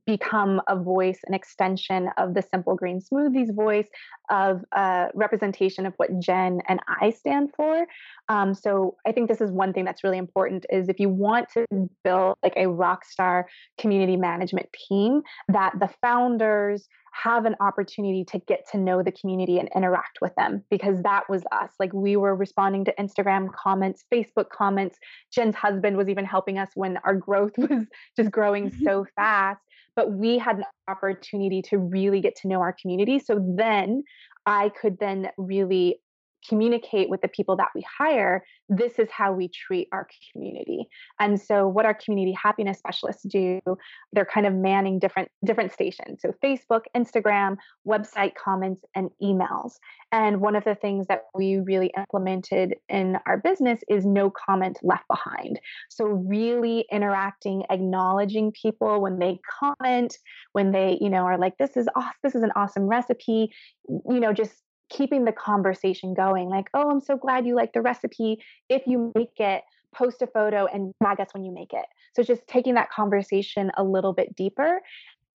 [0.06, 3.88] become a voice, an extension of the Simple Green Smoothies voice,
[4.30, 7.86] of a representation of what Jen and I stand for.
[8.30, 11.50] Um, so I think this is one thing that's really important is if you want
[11.54, 11.66] to
[12.04, 13.48] build like a rock star
[13.78, 19.60] community management team, that the founders have an opportunity to get to know the community
[19.60, 21.72] and interact with them because that was us.
[21.80, 24.98] Like we were responding to Instagram comments, Facebook comments.
[25.32, 28.84] Jen's husband was even helping us when our growth was just growing mm-hmm.
[28.84, 29.62] so fast.
[29.96, 33.18] But we had an opportunity to really get to know our community.
[33.18, 34.04] So then
[34.46, 36.00] I could then really
[36.48, 40.88] communicate with the people that we hire this is how we treat our community.
[41.20, 43.60] And so what our community happiness specialists do
[44.12, 46.22] they're kind of manning different different stations.
[46.22, 49.74] So facebook instagram website comments and emails.
[50.12, 54.80] And one of the things that we really implemented in our business is no comment
[54.84, 55.60] left behind.
[55.90, 60.18] So really interacting acknowledging people when they comment
[60.54, 63.52] when they you know are like this is awesome this is an awesome recipe
[63.88, 67.82] you know just keeping the conversation going like oh i'm so glad you like the
[67.82, 71.86] recipe if you make it post a photo and tag us when you make it.
[72.16, 74.82] So just taking that conversation a little bit deeper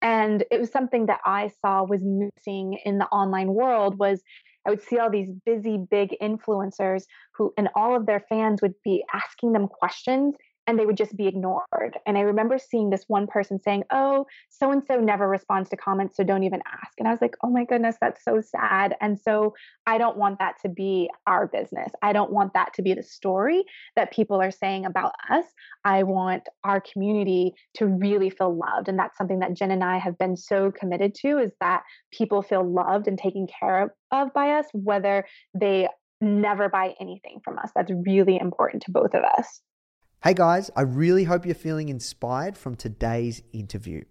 [0.01, 4.23] and it was something that i saw was missing in the online world was
[4.67, 7.03] i would see all these busy big influencers
[7.35, 10.35] who and all of their fans would be asking them questions
[10.69, 11.99] and they would just be ignored.
[12.07, 15.77] And I remember seeing this one person saying, Oh, so and so never responds to
[15.77, 16.93] comments, so don't even ask.
[16.99, 18.95] And I was like, Oh my goodness, that's so sad.
[19.01, 19.55] And so
[19.87, 21.91] I don't want that to be our business.
[22.03, 23.65] I don't want that to be the story
[23.97, 25.47] that people are saying about us.
[25.87, 28.89] I want our community to really feel loved.
[28.89, 32.43] And that's something that Jen and I have been so committed to is that people
[32.43, 35.25] feel loved and taken care of, by us, whether
[35.59, 35.89] they
[36.21, 37.71] never buy anything from us.
[37.75, 39.63] That's really important to both of us.
[40.21, 44.03] Hey guys, I really hope you're feeling inspired from today's interview.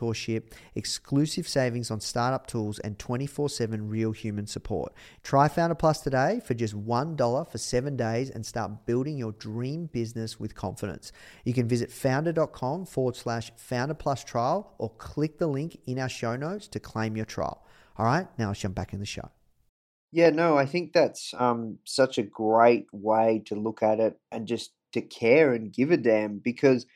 [0.00, 4.92] mentorship exclusive savings on startup tools, and 24 7 real human support.
[5.22, 9.86] Try Foundr Plus today for just $1 for seven days and start building your dream
[9.86, 11.12] business with confidence.
[11.44, 16.08] You can visit foundr.com forward slash founder plus trial or click the link in our
[16.08, 17.64] show notes to claim your trial.
[17.96, 19.30] All right, now let's jump back in the show.
[20.12, 24.46] Yeah, no, I think that's um, such a great way to look at it and
[24.46, 26.86] just to care and give a damn because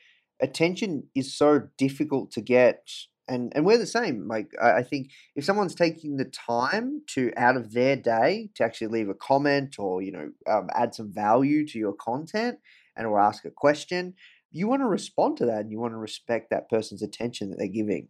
[0.41, 2.89] attention is so difficult to get
[3.27, 4.27] and and we're the same.
[4.27, 8.63] Like I, I think if someone's taking the time to out of their day to
[8.63, 12.59] actually leave a comment or you know um, add some value to your content
[12.95, 14.13] and or ask a question,
[14.51, 17.57] you want to respond to that and you want to respect that person's attention that
[17.57, 18.07] they're giving.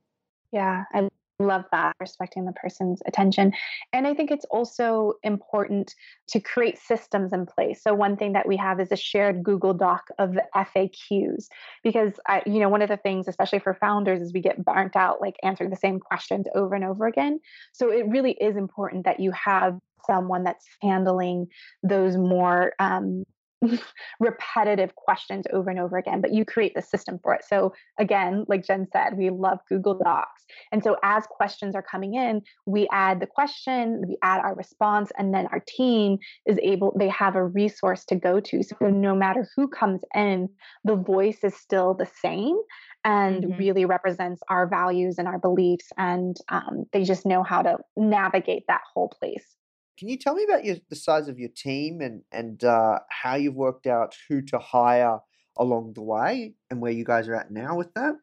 [0.51, 1.07] Yeah, I
[1.39, 3.52] love that respecting the person's attention
[3.93, 5.93] and i think it's also important
[6.28, 7.82] to create systems in place.
[7.84, 11.45] So one thing that we have is a shared google doc of faqs
[11.84, 14.95] because I, you know one of the things especially for founders is we get burnt
[14.95, 17.39] out like answering the same questions over and over again.
[17.74, 21.48] So it really is important that you have someone that's handling
[21.84, 23.24] those more um,
[24.19, 27.43] repetitive questions over and over again, but you create the system for it.
[27.47, 30.45] So, again, like Jen said, we love Google Docs.
[30.71, 35.11] And so, as questions are coming in, we add the question, we add our response,
[35.17, 38.63] and then our team is able, they have a resource to go to.
[38.63, 40.49] So, no matter who comes in,
[40.83, 42.57] the voice is still the same
[43.03, 43.57] and mm-hmm.
[43.59, 45.91] really represents our values and our beliefs.
[45.97, 49.55] And um, they just know how to navigate that whole place.
[49.97, 53.36] Can you tell me about your, the size of your team and and uh, how
[53.36, 55.19] you've worked out who to hire
[55.58, 58.15] along the way and where you guys are at now with that?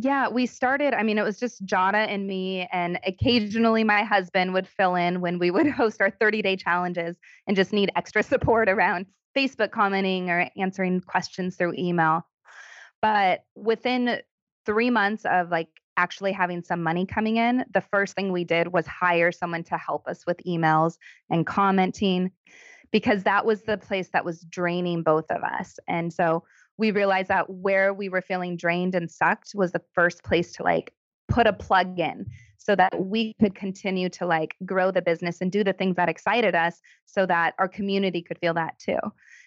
[0.00, 0.94] Yeah, we started.
[0.94, 5.20] I mean, it was just Jadah and me, and occasionally my husband would fill in
[5.20, 9.06] when we would host our 30 day challenges and just need extra support around
[9.36, 12.26] Facebook commenting or answering questions through email.
[13.02, 14.20] But within
[14.66, 18.68] three months of like actually having some money coming in, the first thing we did
[18.68, 20.96] was hire someone to help us with emails
[21.28, 22.30] and commenting
[22.92, 25.78] because that was the place that was draining both of us.
[25.88, 26.44] And so
[26.78, 30.62] we realized that where we were feeling drained and sucked was the first place to
[30.62, 30.94] like
[31.26, 32.24] put a plug in
[32.56, 36.08] so that we could continue to like grow the business and do the things that
[36.08, 38.98] excited us so that our community could feel that too.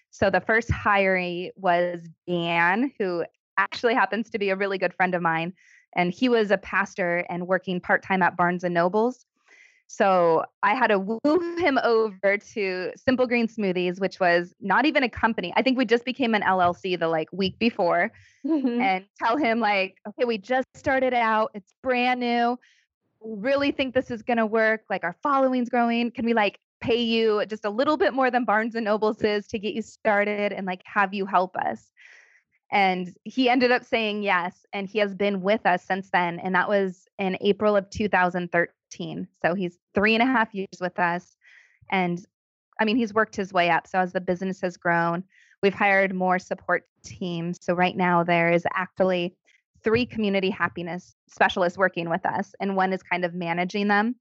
[0.09, 3.23] So the first hiring was Dan, who
[3.57, 5.53] actually happens to be a really good friend of mine
[5.95, 9.25] and he was a pastor and working part-time at Barnes and Nobles.
[9.87, 15.03] So I had to woo him over to Simple Green Smoothies, which was not even
[15.03, 15.51] a company.
[15.57, 18.09] I think we just became an LLC the like week before,
[18.45, 18.79] mm-hmm.
[18.79, 21.51] and tell him like, okay, we just started out.
[21.53, 22.57] It's brand new.
[23.19, 24.83] Really think this is gonna work.
[24.89, 26.09] Like our following's growing.
[26.09, 29.45] Can we like pay you just a little bit more than Barnes and Nobles is
[29.47, 31.90] to get you started and like have you help us?
[32.71, 34.65] And he ended up saying yes.
[34.73, 36.39] And he has been with us since then.
[36.39, 39.27] And that was in April of 2013.
[39.41, 41.35] So he's three and a half years with us.
[41.91, 42.25] And
[42.79, 43.87] I mean, he's worked his way up.
[43.87, 45.23] So as the business has grown,
[45.61, 47.59] we've hired more support teams.
[47.61, 49.35] So right now there is actually
[49.83, 54.15] three community happiness specialists working with us, and one is kind of managing them.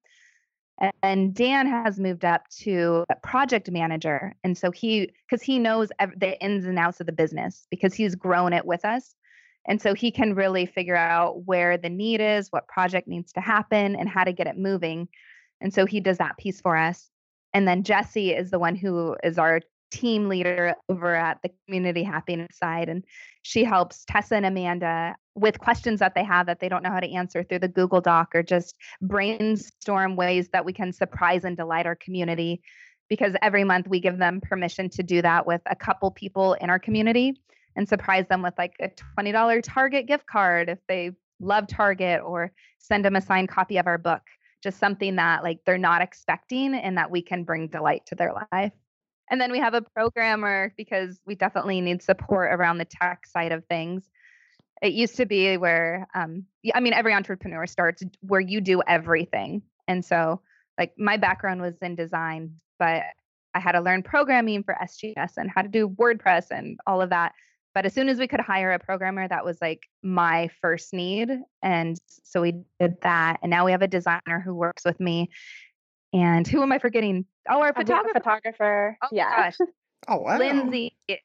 [1.03, 4.35] And Dan has moved up to project manager.
[4.45, 8.15] And so he, because he knows the ins and outs of the business because he's
[8.15, 9.15] grown it with us.
[9.69, 13.41] And so he can really figure out where the need is, what project needs to
[13.41, 15.07] happen, and how to get it moving.
[15.61, 17.11] And so he does that piece for us.
[17.53, 19.61] And then Jesse is the one who is our
[19.91, 22.89] team leader over at the community happiness side.
[22.89, 23.05] And
[23.43, 27.01] she helps Tessa and Amanda with questions that they have that they don't know how
[27.01, 31.57] to answer through the Google Doc or just brainstorm ways that we can surprise and
[31.57, 32.63] delight our community.
[33.09, 36.71] Because every month we give them permission to do that with a couple people in
[36.71, 37.41] our community
[37.75, 38.89] and surprise them with like a
[39.19, 43.87] $20 Target gift card if they love Target or send them a signed copy of
[43.87, 44.23] our book.
[44.63, 48.33] Just something that like they're not expecting and that we can bring delight to their
[48.53, 48.73] life.
[49.31, 53.53] And then we have a programmer because we definitely need support around the tech side
[53.53, 54.11] of things.
[54.83, 59.63] It used to be where, um, I mean, every entrepreneur starts where you do everything.
[59.87, 60.41] And so,
[60.79, 63.03] like, my background was in design, but
[63.55, 67.11] I had to learn programming for SGS and how to do WordPress and all of
[67.11, 67.33] that.
[67.75, 71.31] But as soon as we could hire a programmer, that was like my first need.
[71.63, 73.39] And so we did that.
[73.43, 75.31] And now we have a designer who works with me.
[76.13, 77.25] And who am I forgetting?
[77.49, 78.13] Oh, our photographer.
[78.15, 78.99] photographer.
[79.03, 79.51] Oh, yeah.
[80.09, 80.39] Oh wow.
[80.39, 81.19] Lindsay is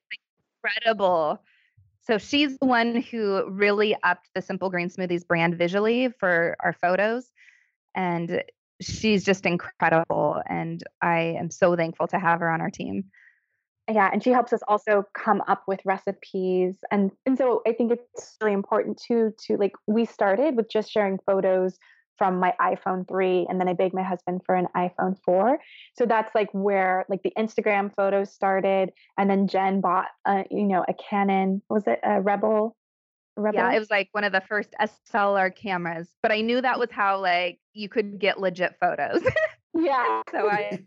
[0.61, 1.41] incredible.
[2.01, 6.73] So she's the one who really upped the Simple Green Smoothies brand visually for our
[6.73, 7.31] photos.
[7.95, 8.43] And
[8.81, 10.41] she's just incredible.
[10.49, 13.05] And I am so thankful to have her on our team
[13.89, 17.91] yeah and she helps us also come up with recipes and and so i think
[17.91, 21.77] it's really important too to like we started with just sharing photos
[22.17, 25.59] from my iphone 3 and then i begged my husband for an iphone 4
[25.97, 30.63] so that's like where like the instagram photos started and then jen bought a you
[30.63, 32.75] know a canon was it a rebel
[33.37, 33.59] Rebel?
[33.59, 36.89] Yeah, it was like one of the first SLR cameras, but I knew that was
[36.89, 39.21] how like you could get legit photos.
[39.77, 40.21] Yeah.
[40.31, 40.79] so I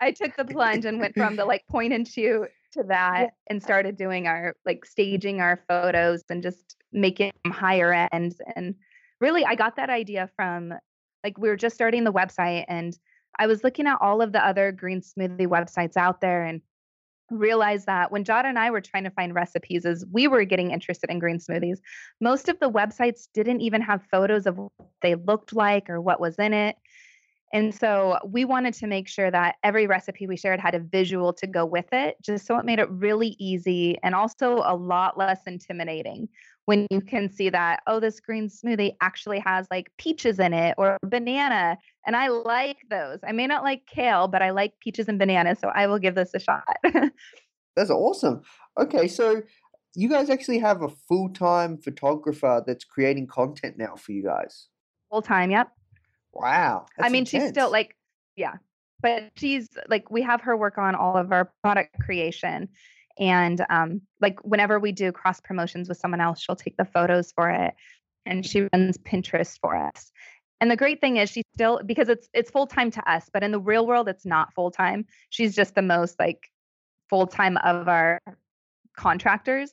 [0.00, 3.28] I took the plunge and went from the like point and shoot to that yeah.
[3.48, 8.34] and started doing our like staging our photos and just making them higher end.
[8.54, 8.74] And
[9.20, 10.74] really I got that idea from
[11.24, 12.96] like we were just starting the website and
[13.38, 16.60] I was looking at all of the other green smoothie websites out there and
[17.30, 20.70] realized that when Jadah and I were trying to find recipes as we were getting
[20.70, 21.78] interested in green smoothies,
[22.20, 24.70] most of the websites didn't even have photos of what
[25.02, 26.76] they looked like or what was in it.
[27.52, 31.32] And so we wanted to make sure that every recipe we shared had a visual
[31.34, 35.16] to go with it, just so it made it really easy and also a lot
[35.16, 36.28] less intimidating
[36.66, 40.74] when you can see that, oh, this green smoothie actually has like peaches in it
[40.76, 41.78] or banana.
[42.06, 43.20] And I like those.
[43.26, 45.54] I may not like kale, but I like peaches and banana.
[45.54, 46.76] So I will give this a shot.
[47.76, 48.42] that's awesome.
[48.78, 49.06] Okay.
[49.06, 49.42] So
[49.94, 54.66] you guys actually have a full time photographer that's creating content now for you guys.
[55.10, 55.52] Full time.
[55.52, 55.70] Yep.
[56.32, 56.86] Wow.
[56.98, 57.30] I mean, intense.
[57.30, 57.96] she's still like,
[58.34, 58.54] yeah,
[59.00, 62.68] but she's like, we have her work on all of our product creation.
[63.18, 67.32] And um, like, whenever we do cross promotions with someone else, she'll take the photos
[67.32, 67.74] for it
[68.26, 70.10] and she runs Pinterest for us.
[70.60, 73.42] And the great thing is she's still because it's it's full time to us, but
[73.42, 75.06] in the real world it's not full time.
[75.30, 76.50] She's just the most like
[77.08, 78.20] full time of our
[78.96, 79.72] contractors.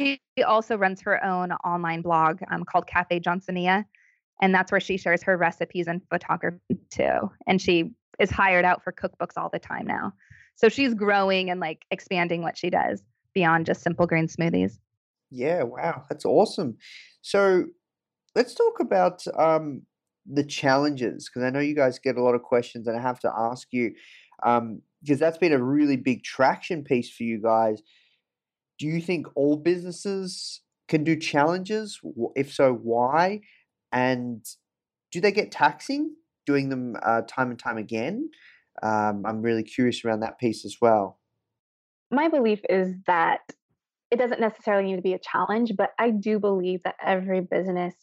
[0.00, 3.84] She also runs her own online blog um, called Cafe Johnsonia,
[4.42, 6.58] and that's where she shares her recipes and photography
[6.90, 10.12] too and she is hired out for cookbooks all the time now
[10.56, 13.02] so she's growing and like expanding what she does
[13.34, 14.78] beyond just simple green smoothies.
[15.30, 16.76] Yeah wow that's awesome.
[17.22, 17.66] So
[18.34, 19.82] let's talk about um,
[20.24, 23.18] the challenges because i know you guys get a lot of questions and i have
[23.18, 23.92] to ask you
[24.44, 27.82] um, because that's been a really big traction piece for you guys.
[28.78, 32.00] Do you think all businesses can do challenges?
[32.36, 33.40] If so why?
[33.90, 34.44] And
[35.10, 36.14] do they get taxing
[36.46, 38.30] doing them uh, time and time again?
[38.82, 41.18] Um, I'm really curious around that piece as well.
[42.10, 43.40] My belief is that
[44.10, 47.94] it doesn't necessarily need to be a challenge, but I do believe that every business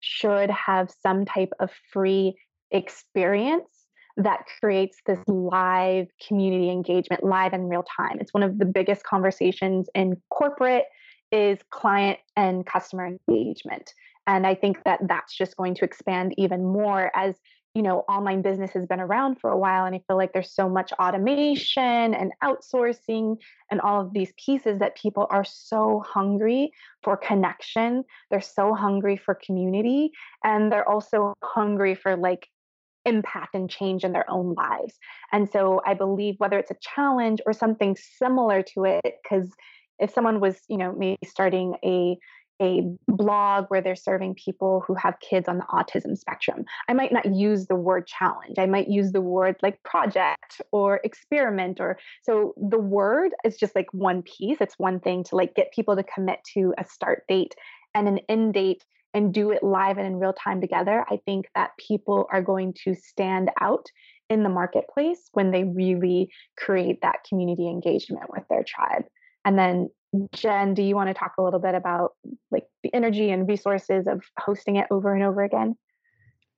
[0.00, 2.36] should have some type of free
[2.70, 8.64] experience that creates this live community engagement live in real time it's one of the
[8.64, 10.84] biggest conversations in corporate
[11.32, 13.92] is client and customer engagement
[14.26, 17.34] and I think that that's just going to expand even more as
[17.74, 20.54] you know online business has been around for a while and i feel like there's
[20.54, 23.36] so much automation and outsourcing
[23.70, 26.70] and all of these pieces that people are so hungry
[27.02, 30.10] for connection they're so hungry for community
[30.44, 32.48] and they're also hungry for like
[33.04, 34.94] impact and change in their own lives.
[35.32, 39.50] And so I believe whether it's a challenge or something similar to it, because
[39.98, 42.16] if someone was, you know, maybe starting a
[42.62, 46.64] a blog where they're serving people who have kids on the autism spectrum.
[46.88, 48.58] I might not use the word challenge.
[48.58, 53.74] I might use the word like project or experiment or so the word is just
[53.74, 54.58] like one piece.
[54.60, 57.54] It's one thing to like get people to commit to a start date
[57.94, 58.84] and an end date
[59.14, 61.04] and do it live and in real time together.
[61.08, 63.86] I think that people are going to stand out
[64.28, 69.04] in the marketplace when they really create that community engagement with their tribe.
[69.44, 69.90] And then
[70.32, 72.12] Jen, do you want to talk a little bit about
[72.50, 75.76] like the energy and resources of hosting it over and over again?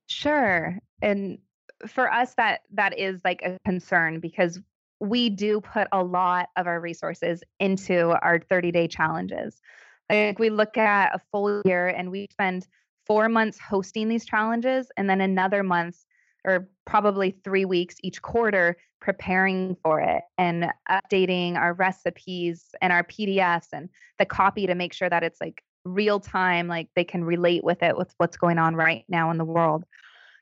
[0.07, 0.79] Sure.
[1.01, 1.39] And
[1.85, 4.59] for us that that is like a concern because
[4.99, 9.61] we do put a lot of our resources into our 30-day challenges.
[10.09, 12.67] Like we look at a full year and we spend
[13.05, 16.03] 4 months hosting these challenges and then another month
[16.45, 23.03] or probably three weeks each quarter preparing for it and updating our recipes and our
[23.03, 23.89] PDFs and
[24.19, 27.83] the copy to make sure that it's like real time, like they can relate with
[27.83, 29.83] it with what's going on right now in the world.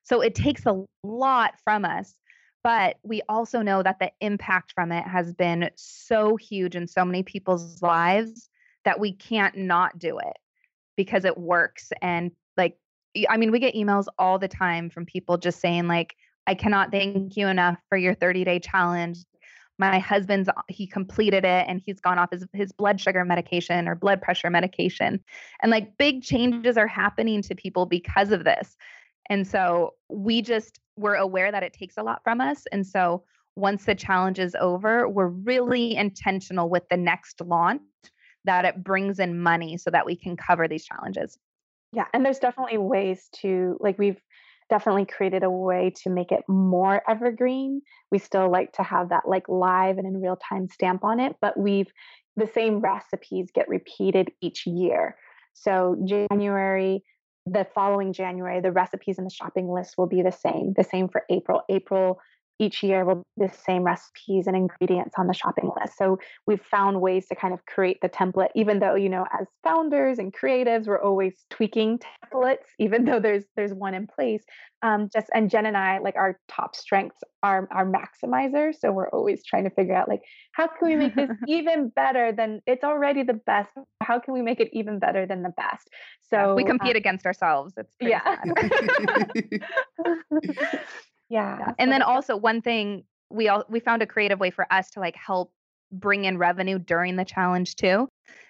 [0.04, 2.16] So it takes a lot from us.
[2.64, 7.06] But we also know that the impact from it has been so huge in so
[7.06, 8.50] many people's lives
[8.86, 10.38] that we can't not do it
[10.98, 11.92] because it works.
[12.02, 12.78] And like
[13.30, 16.16] I mean, we get emails all the time from people just saying, like,
[16.48, 19.20] I cannot thank you enough for your 30 day challenge.
[19.78, 23.88] My husband's, uh, he completed it and he's gone off his, his blood sugar medication
[23.88, 25.20] or blood pressure medication.
[25.62, 28.78] And like big changes are happening to people because of this.
[29.30, 32.64] And so we just, we're aware that it takes a lot from us.
[32.72, 33.24] And so
[33.56, 37.82] once the challenge is over, we're really intentional with the next launch
[38.46, 41.38] that it brings in money so that we can cover these challenges.
[41.92, 44.20] Yeah, and there's definitely ways to like we've
[44.70, 47.82] definitely created a way to make it more evergreen.
[48.12, 51.36] We still like to have that like live and in real time stamp on it,
[51.42, 51.92] but we've
[52.36, 55.16] the same recipes get repeated each year.
[55.54, 57.04] So January,
[57.46, 60.74] the following January, the recipes in the shopping list will be the same.
[60.76, 61.62] The same for April.
[61.70, 62.20] April
[62.60, 65.98] each year will be the same recipes and ingredients on the shopping list.
[65.98, 69.48] So we've found ways to kind of create the template, even though, you know, as
[69.64, 74.44] founders and creatives, we're always tweaking templates, even though there's there's one in place.
[74.82, 78.76] Um, just and Jen and I, like our top strengths are our maximizers.
[78.80, 82.32] So we're always trying to figure out like how can we make this even better
[82.32, 83.72] than it's already the best?
[84.02, 85.90] How can we make it even better than the best?
[86.22, 87.74] So we compete um, against ourselves.
[87.78, 88.38] It's yeah.
[91.30, 91.74] Yeah.
[91.80, 95.00] And then also one thing we all we found a creative way for us to
[95.00, 95.52] like help
[95.92, 98.08] bring in revenue during the challenge too.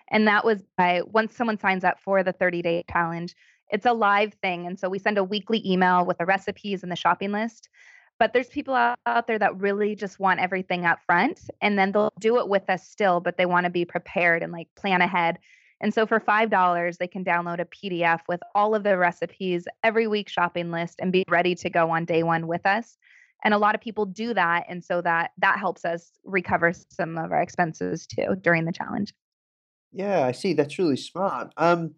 [0.09, 3.35] And that was by once someone signs up for the 30 day challenge,
[3.69, 4.67] it's a live thing.
[4.67, 7.69] And so we send a weekly email with the recipes and the shopping list.
[8.17, 11.91] But there's people out, out there that really just want everything up front and then
[11.91, 15.01] they'll do it with us still, but they want to be prepared and like plan
[15.01, 15.37] ahead.
[15.81, 20.07] And so for $5, they can download a PDF with all of the recipes, every
[20.07, 22.97] week shopping list, and be ready to go on day one with us.
[23.43, 24.65] And a lot of people do that.
[24.69, 29.13] And so that that helps us recover some of our expenses too during the challenge.
[29.91, 30.53] Yeah, I see.
[30.53, 31.51] That's really smart.
[31.57, 31.95] Um,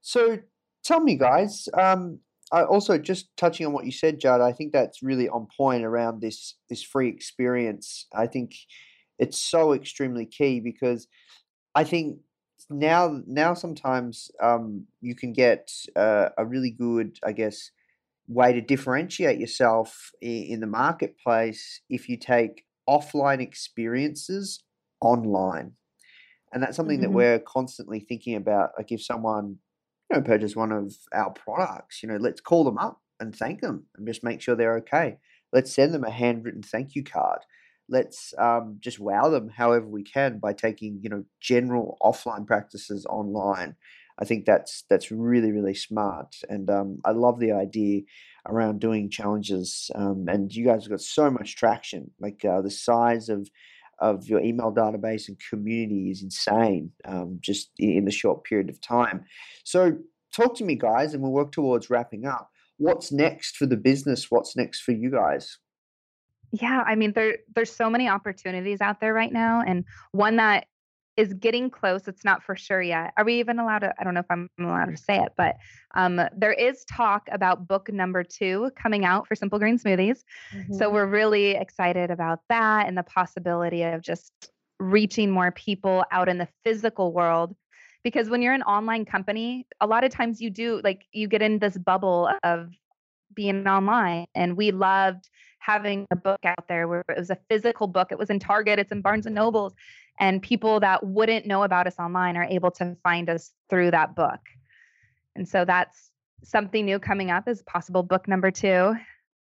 [0.00, 0.38] so
[0.84, 1.68] tell me, guys.
[1.72, 2.20] Um,
[2.52, 4.40] I also just touching on what you said, Judd.
[4.40, 8.06] I think that's really on point around this this free experience.
[8.12, 8.54] I think
[9.18, 11.06] it's so extremely key because
[11.74, 12.18] I think
[12.70, 17.70] now now sometimes um, you can get uh, a really good, I guess,
[18.28, 24.62] way to differentiate yourself in, in the marketplace if you take offline experiences
[25.00, 25.72] online,
[26.52, 27.12] and that's something mm-hmm.
[27.12, 28.70] that we're constantly thinking about.
[28.78, 29.56] Like if someone
[30.10, 33.60] you know purchase one of our products, you know, let's call them up and thank
[33.60, 35.18] them and just make sure they're okay.
[35.52, 37.40] Let's send them a handwritten thank you card
[37.90, 43.06] let's um, just wow them however we can by taking you know general offline practices
[43.06, 43.76] online.
[44.18, 48.02] I think that's that's really really smart and um, i love the idea
[48.46, 52.70] around doing challenges um, and you guys have got so much traction like uh, the
[52.70, 53.48] size of
[54.00, 58.80] of your email database and community is insane um, just in the short period of
[58.80, 59.24] time.
[59.64, 59.98] So
[60.34, 62.50] talk to me guys and we'll work towards wrapping up.
[62.78, 64.30] What's next for the business?
[64.30, 65.58] What's next for you guys
[66.52, 70.66] yeah, I mean there there's so many opportunities out there right now and one that
[71.16, 72.08] is getting close.
[72.08, 73.12] It's not for sure yet.
[73.16, 73.94] Are we even allowed to?
[73.98, 75.56] I don't know if I'm allowed to say it, but
[75.94, 80.20] um, there is talk about book number two coming out for Simple Green Smoothies.
[80.54, 80.74] Mm-hmm.
[80.74, 84.32] So we're really excited about that and the possibility of just
[84.78, 87.54] reaching more people out in the physical world.
[88.02, 91.42] Because when you're an online company, a lot of times you do like you get
[91.42, 92.70] in this bubble of
[93.34, 94.26] being online.
[94.34, 95.28] And we loved
[95.58, 98.08] having a book out there where it was a physical book.
[98.10, 99.74] It was in Target, it's in Barnes and Nobles.
[100.18, 104.14] And people that wouldn't know about us online are able to find us through that
[104.14, 104.40] book.
[105.34, 106.10] And so that's
[106.42, 108.94] something new coming up is possible book number two.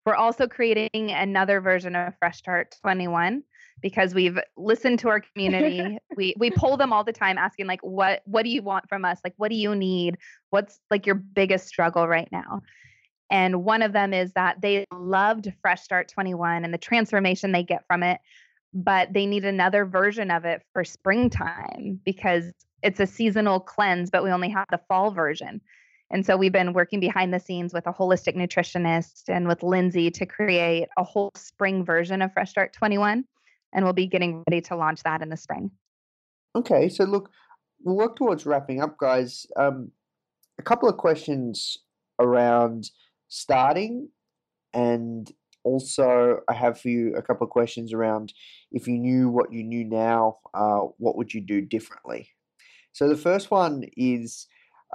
[0.05, 3.43] We're also creating another version of Fresh Start 21
[3.83, 5.99] because we've listened to our community.
[6.17, 9.05] we we poll them all the time asking like what what do you want from
[9.05, 9.21] us?
[9.23, 10.17] Like what do you need?
[10.51, 12.63] What's like your biggest struggle right now?
[13.31, 17.63] And one of them is that they loved Fresh Start 21 and the transformation they
[17.63, 18.21] get from it,
[18.73, 22.53] but they need another version of it for springtime because
[22.83, 25.61] it's a seasonal cleanse, but we only have the fall version.
[26.11, 30.11] And so we've been working behind the scenes with a holistic nutritionist and with Lindsay
[30.13, 33.25] to create a whole spring version of Fresh Start 21
[33.73, 35.71] and we'll be getting ready to launch that in the spring.
[36.57, 37.31] Okay, so look,
[37.83, 39.47] we'll work towards wrapping up, guys.
[39.57, 39.91] Um,
[40.59, 41.79] a couple of questions
[42.19, 42.91] around
[43.29, 44.09] starting,
[44.73, 45.31] and
[45.65, 48.33] also I have for you a couple of questions around
[48.73, 52.31] if you knew what you knew now, uh, what would you do differently?
[52.93, 54.47] So the first one is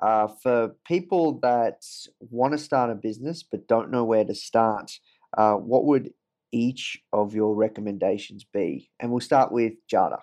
[0.01, 1.83] uh, for people that
[2.19, 4.91] want to start a business but don't know where to start.
[5.37, 6.11] Uh, what would
[6.51, 8.89] each of your recommendations be?
[8.99, 10.21] And we'll start with Jadah.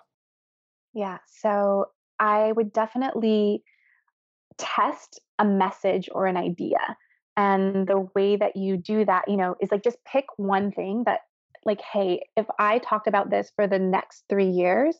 [0.93, 1.87] Yeah, so
[2.19, 3.63] I would definitely
[4.57, 6.79] test a message or an idea.
[7.37, 11.03] And the way that you do that, you know, is like just pick one thing
[11.05, 11.21] that,
[11.65, 14.95] like, hey, if I talked about this for the next three years,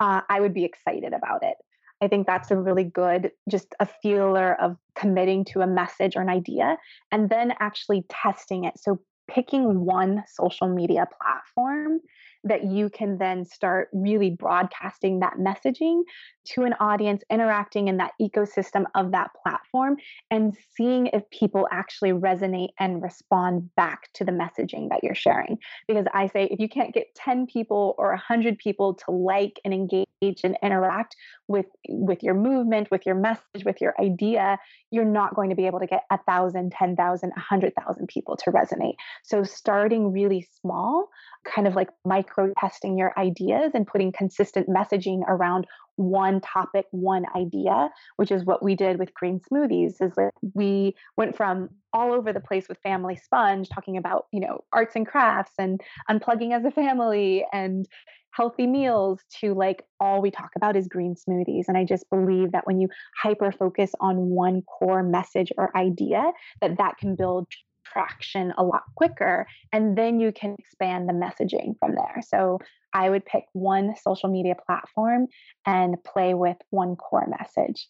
[0.00, 1.56] uh, I would be excited about it.
[2.00, 6.22] I think that's a really good, just a feeler of committing to a message or
[6.22, 6.76] an idea
[7.10, 8.78] and then actually testing it.
[8.78, 12.00] So picking one social media platform
[12.44, 16.02] that you can then start really broadcasting that messaging
[16.44, 19.96] to an audience, interacting in that ecosystem of that platform,
[20.30, 25.58] and seeing if people actually resonate and respond back to the messaging that you're sharing.
[25.86, 29.74] Because I say, if you can't get 10 people or 100 people to like and
[29.74, 31.16] engage and interact
[31.46, 34.58] with, with your movement, with your message, with your idea,
[34.90, 38.36] you're not going to be able to get a thousand ten thousand a 100,000 people
[38.36, 38.94] to resonate.
[39.24, 41.08] So starting really small,
[41.44, 45.66] kind of like micro testing your ideas and putting consistent messaging around
[45.98, 50.00] one topic, one idea, which is what we did with green smoothies.
[50.00, 54.40] Is that we went from all over the place with Family Sponge, talking about you
[54.40, 55.80] know arts and crafts and
[56.10, 57.86] unplugging as a family and
[58.30, 62.52] healthy meals to like all we talk about is green smoothies and i just believe
[62.52, 66.22] that when you hyper focus on one core message or idea
[66.60, 67.48] that that can build
[67.92, 72.58] traction a lot quicker and then you can expand the messaging from there so
[72.92, 75.26] i would pick one social media platform
[75.66, 77.88] and play with one core message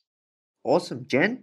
[0.64, 1.42] awesome jen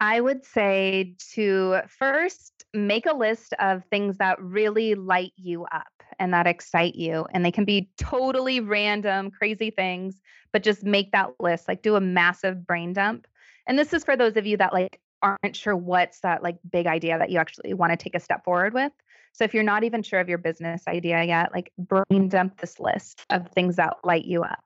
[0.00, 5.88] I would say to first make a list of things that really light you up
[6.18, 7.26] and that excite you.
[7.32, 10.20] And they can be totally random, crazy things,
[10.52, 13.26] but just make that list, like do a massive brain dump.
[13.66, 16.86] And this is for those of you that like aren't sure what's that like big
[16.86, 18.92] idea that you actually want to take a step forward with.
[19.32, 22.80] So if you're not even sure of your business idea yet, like brain dump this
[22.80, 24.64] list of things that light you up.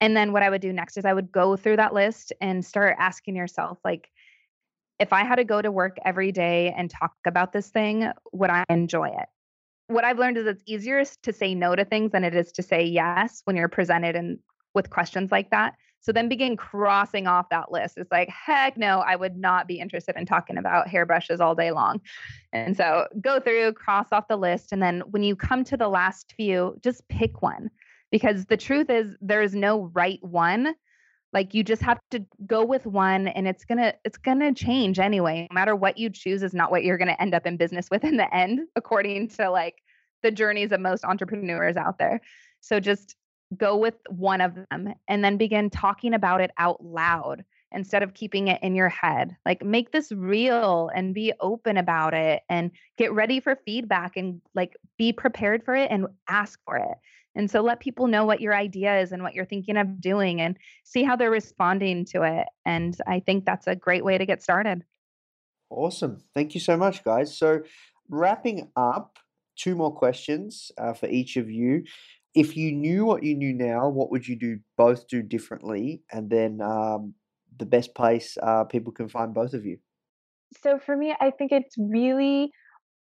[0.00, 2.64] And then what I would do next is I would go through that list and
[2.64, 4.10] start asking yourself like
[4.98, 8.50] if I had to go to work every day and talk about this thing, would
[8.50, 9.28] I enjoy it?
[9.88, 12.62] What I've learned is it's easier to say no to things than it is to
[12.62, 14.38] say yes when you're presented and
[14.74, 15.74] with questions like that.
[16.00, 17.98] So then begin crossing off that list.
[17.98, 21.70] It's like, heck no, I would not be interested in talking about hairbrushes all day
[21.72, 22.00] long.
[22.52, 24.72] And so go through, cross off the list.
[24.72, 27.70] And then when you come to the last few, just pick one.
[28.10, 30.74] Because the truth is, there is no right one.
[31.32, 35.46] Like you just have to go with one and it's gonna it's gonna change anyway.
[35.48, 38.02] No matter what you choose is not what you're gonna end up in business with
[38.02, 39.76] in the end, according to like
[40.24, 42.20] the journeys of most entrepreneurs out there.
[42.60, 43.14] So just
[43.56, 48.14] go with one of them and then begin talking about it out loud instead of
[48.14, 49.36] keeping it in your head.
[49.46, 54.40] Like make this real and be open about it and get ready for feedback and
[54.54, 56.98] like be prepared for it and ask for it.
[57.36, 60.40] And so let people know what your idea is and what you're thinking of doing
[60.40, 62.46] and see how they're responding to it.
[62.66, 64.82] And I think that's a great way to get started.
[65.70, 66.20] Awesome.
[66.34, 67.36] Thank you so much, guys.
[67.36, 67.62] So,
[68.08, 69.18] wrapping up,
[69.56, 71.84] two more questions uh, for each of you
[72.34, 76.02] if you knew what you knew now, what would you do both do differently?
[76.12, 77.14] And then um,
[77.58, 79.78] the best place uh, people can find both of you.
[80.62, 82.52] So for me, I think it's really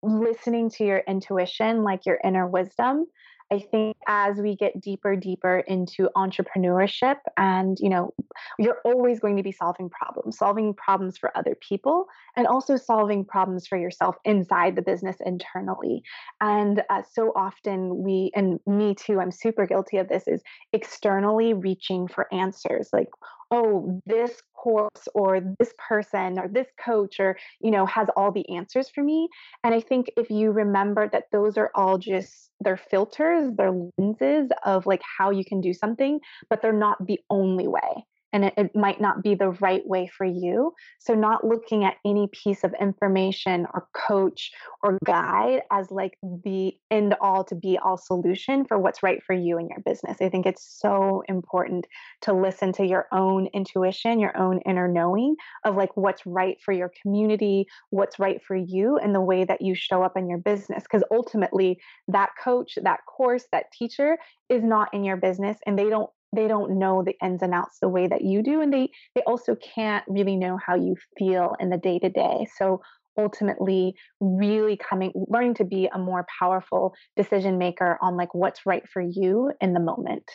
[0.02, 3.06] listening to your intuition, like your inner wisdom,
[3.52, 8.14] I think as we get deeper, deeper into entrepreneurship, and you know,
[8.58, 13.24] you're always going to be solving problems, solving problems for other people, and also solving
[13.24, 16.02] problems for yourself inside the business internally.
[16.40, 20.42] And uh, so often we, and me too, I'm super guilty of this, is
[20.72, 22.90] externally reaching for answers.
[22.92, 23.08] Like,
[23.50, 28.48] oh, this course or this person or this coach or, you know, has all the
[28.54, 29.28] answers for me.
[29.64, 34.50] And I think if you remember that those are all just their filters, their lenses
[34.64, 38.54] of like how you can do something, but they're not the only way and it,
[38.56, 40.72] it, might not be the right way for you.
[40.98, 44.52] So, not looking at any piece of information or coach
[44.82, 49.34] or guide as like the end all to be all solution for what's right for
[49.34, 50.18] you and your business.
[50.20, 51.86] I think it's so important
[52.22, 56.72] to listen to your own intuition, your own inner knowing of like what's right for
[56.72, 60.38] your community, what's right for you, and the way that you show up in your
[60.38, 60.84] business.
[60.84, 61.78] Because ultimately,
[62.08, 64.16] that coach, that course, that teacher
[64.48, 67.78] is not in your business and they don't they don't know the ins and outs
[67.80, 71.54] the way that you do and they they also can't really know how you feel
[71.60, 72.80] in the day to day so
[73.18, 78.88] ultimately really coming learning to be a more powerful decision maker on like what's right
[78.88, 80.30] for you in the moment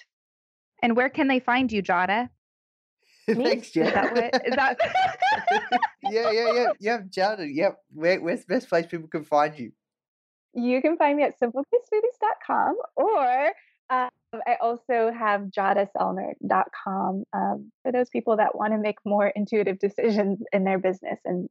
[0.83, 2.29] and where can they find you jadah
[3.33, 3.87] Thanks, Jen.
[3.87, 4.45] Is that what?
[4.45, 4.77] Is that?
[6.03, 7.51] yeah, yeah, yeah, yeah, Jadah.
[7.51, 7.77] Yep.
[7.91, 9.71] Where, where's the best place people can find you?
[10.53, 13.51] You can find me at simplegreensmoothies.com or
[13.89, 14.09] um,
[14.47, 20.39] I also have jadahsellner.com um, for those people that want to make more intuitive decisions
[20.51, 21.49] in their business and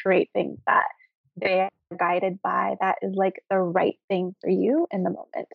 [0.00, 0.86] create things that
[1.36, 5.48] they are guided by that is like the right thing for you in the moment.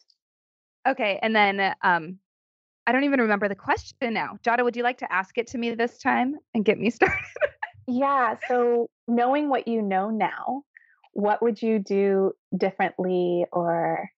[0.87, 1.19] Okay.
[1.21, 2.19] And then um,
[2.87, 4.37] I don't even remember the question now.
[4.43, 7.17] Jadah, would you like to ask it to me this time and get me started?
[7.87, 8.35] yeah.
[8.47, 10.63] So, knowing what you know now,
[11.13, 14.09] what would you do differently or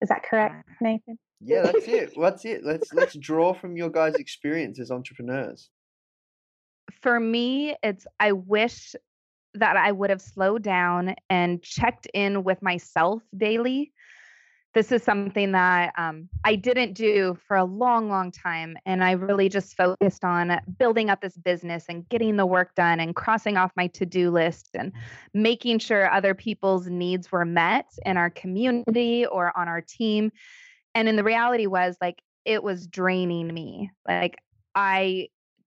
[0.00, 1.18] is that correct, Nathan?
[1.40, 2.12] Yeah, that's it.
[2.14, 2.64] What's it?
[2.64, 5.70] Let's let's draw from your guys' experience as entrepreneurs.
[7.02, 8.94] For me, it's I wish
[9.54, 13.92] that I would have slowed down and checked in with myself daily.
[14.74, 18.76] This is something that um, I didn't do for a long, long time.
[18.84, 23.00] And I really just focused on building up this business and getting the work done
[23.00, 24.92] and crossing off my to do list and
[25.32, 30.30] making sure other people's needs were met in our community or on our team
[30.96, 34.38] and in the reality was like it was draining me like
[34.74, 35.28] i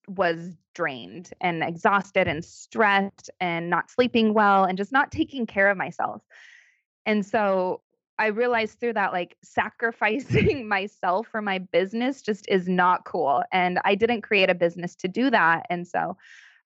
[0.07, 5.69] was drained and exhausted and stressed and not sleeping well and just not taking care
[5.69, 6.21] of myself.
[7.05, 7.81] And so
[8.17, 13.79] i realized through that like sacrificing myself for my business just is not cool and
[13.85, 16.17] i didn't create a business to do that and so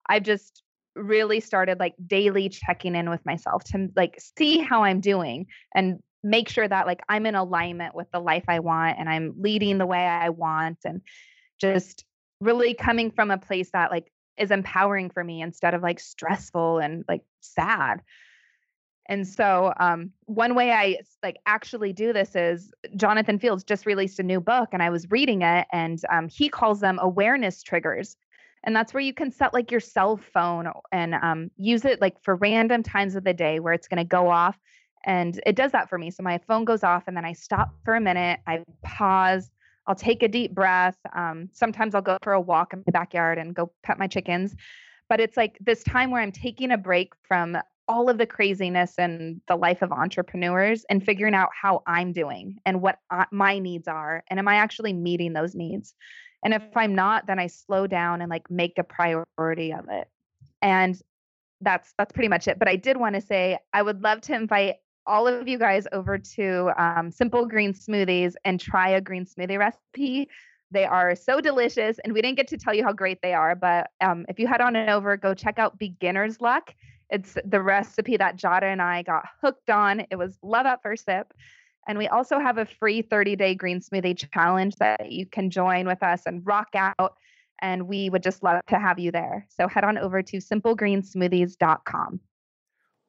[0.10, 0.64] i've just
[0.96, 5.46] really started like daily checking in with myself to like see how i'm doing
[5.76, 9.34] and make sure that like I'm in alignment with the life I want and I'm
[9.38, 11.02] leading the way I want and
[11.60, 12.06] just
[12.40, 16.80] really coming from a place that like is empowering for me instead of like stressful
[16.80, 18.02] and like sad.
[19.08, 24.20] And so um, one way I like actually do this is Jonathan Fields just released
[24.20, 28.16] a new book and I was reading it and um, he calls them awareness triggers.
[28.64, 32.16] And that's where you can set like your cell phone and um, use it like
[32.24, 34.58] for random times of the day where it's going to go off
[35.06, 36.12] and it does that for me.
[36.12, 39.52] So my phone goes off and then I stop for a minute, I pause,
[39.88, 40.98] I'll take a deep breath.
[41.14, 44.56] Um, sometimes I'll go for a walk in my backyard and go pet my chickens.
[45.10, 48.98] But it's like this time where I'm taking a break from all of the craziness
[48.98, 53.60] and the life of entrepreneurs and figuring out how I'm doing and what I, my
[53.60, 54.24] needs are.
[54.30, 55.94] And am I actually meeting those needs?
[56.46, 60.08] And if I'm not, then I slow down and like make a priority of it.
[60.62, 61.00] And
[61.62, 62.60] that's that's pretty much it.
[62.60, 64.76] But I did want to say I would love to invite
[65.06, 69.60] all of you guys over to um, Simple Green Smoothies and try a green smoothie
[69.60, 70.30] recipe.
[70.72, 73.56] They are so delicious, and we didn't get to tell you how great they are.
[73.56, 76.74] But um, if you head on over, go check out Beginner's Luck.
[77.10, 80.06] It's the recipe that Jadah and I got hooked on.
[80.10, 81.34] It was love at first sip.
[81.88, 85.86] And we also have a free 30 day green smoothie challenge that you can join
[85.86, 87.18] with us and rock out.
[87.62, 89.46] And we would just love to have you there.
[89.50, 92.20] So head on over to simplegreensmoothies.com.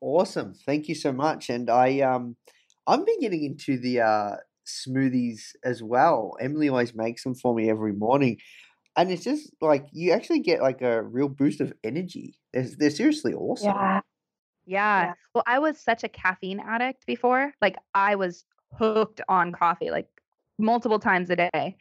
[0.05, 0.53] Awesome.
[0.67, 1.49] Thank you so much.
[1.49, 2.37] And I um
[2.87, 4.37] I've been getting into the uh
[4.67, 6.37] smoothies as well.
[6.41, 8.37] Emily always makes them for me every morning.
[8.97, 12.39] And it's just like you actually get like a real boost of energy.
[12.53, 13.75] They're, they're seriously awesome.
[13.75, 14.01] Yeah.
[14.67, 15.05] yeah.
[15.07, 15.13] Yeah.
[15.35, 17.55] Well, I was such a caffeine addict before.
[17.63, 18.45] Like I was
[18.75, 20.09] hooked on coffee like
[20.59, 21.77] multiple times a day.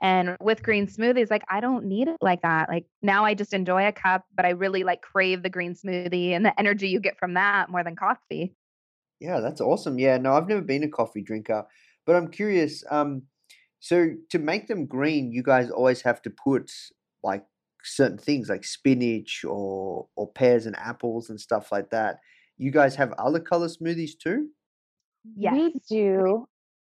[0.00, 2.68] And with green smoothies, like I don't need it like that.
[2.68, 6.30] Like now I just enjoy a cup, but I really like crave the green smoothie
[6.30, 8.54] and the energy you get from that more than coffee.
[9.20, 9.98] Yeah, that's awesome.
[9.98, 11.66] Yeah, no, I've never been a coffee drinker,
[12.06, 12.84] But I'm curious.
[12.90, 13.22] Um,
[13.80, 16.70] so to make them green, you guys always have to put
[17.22, 17.44] like
[17.82, 22.18] certain things like spinach or or pears and apples and stuff like that.
[22.56, 24.50] You guys have other color smoothies too?
[25.36, 25.54] Yes.
[25.54, 26.46] We do.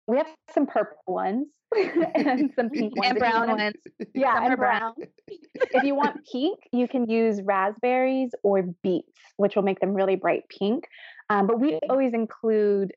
[0.08, 1.48] We have some purple ones
[2.16, 3.10] and some pink ones.
[3.12, 3.74] and brown ones.
[4.14, 4.94] Yeah, Some and brown.
[4.96, 5.08] brown.
[5.28, 10.16] if you want pink, you can use raspberries or beets, which will make them really
[10.16, 10.86] bright pink.
[11.30, 12.92] Um, but we always include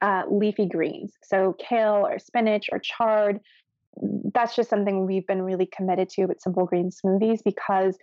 [0.00, 3.40] uh, leafy greens, so kale or spinach or chard.
[4.32, 7.96] That's just something we've been really committed to with Simple Green Smoothies because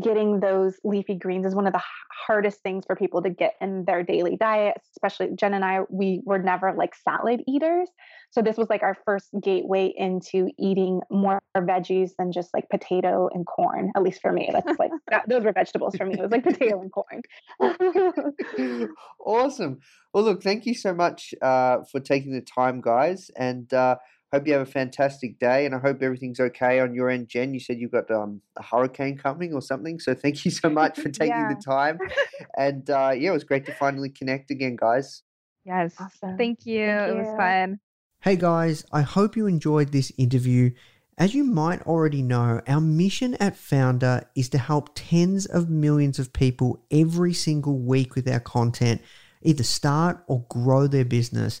[0.00, 1.82] getting those leafy greens is one of the
[2.26, 6.20] hardest things for people to get in their daily diet especially jen and i we
[6.24, 7.88] were never like salad eaters
[8.30, 13.28] so this was like our first gateway into eating more veggies than just like potato
[13.32, 16.22] and corn at least for me that's like that, those were vegetables for me it
[16.22, 17.20] was like potato and corn
[19.24, 19.78] awesome.
[20.12, 23.96] Well, look, thank you so much uh, for taking the time, guys, and uh,
[24.34, 25.64] hope you have a fantastic day.
[25.64, 27.54] And I hope everything's okay on your end, Jen.
[27.54, 30.98] You said you've got um, a hurricane coming or something, so thank you so much
[30.98, 31.54] for taking Yeah.
[31.54, 31.98] the time.
[32.56, 35.22] And uh, yeah, it was great to finally connect again, guys.
[35.64, 35.94] Yes.
[35.98, 36.36] Awesome.
[36.36, 36.84] Thank you.
[36.86, 37.80] Thank It was fun.
[38.20, 40.70] Hey guys, I hope you enjoyed this interview.
[41.16, 46.18] As you might already know, our mission at Foundr is to help tens of millions
[46.18, 49.00] of people every single week with our content,
[49.42, 51.60] either start or grow their business,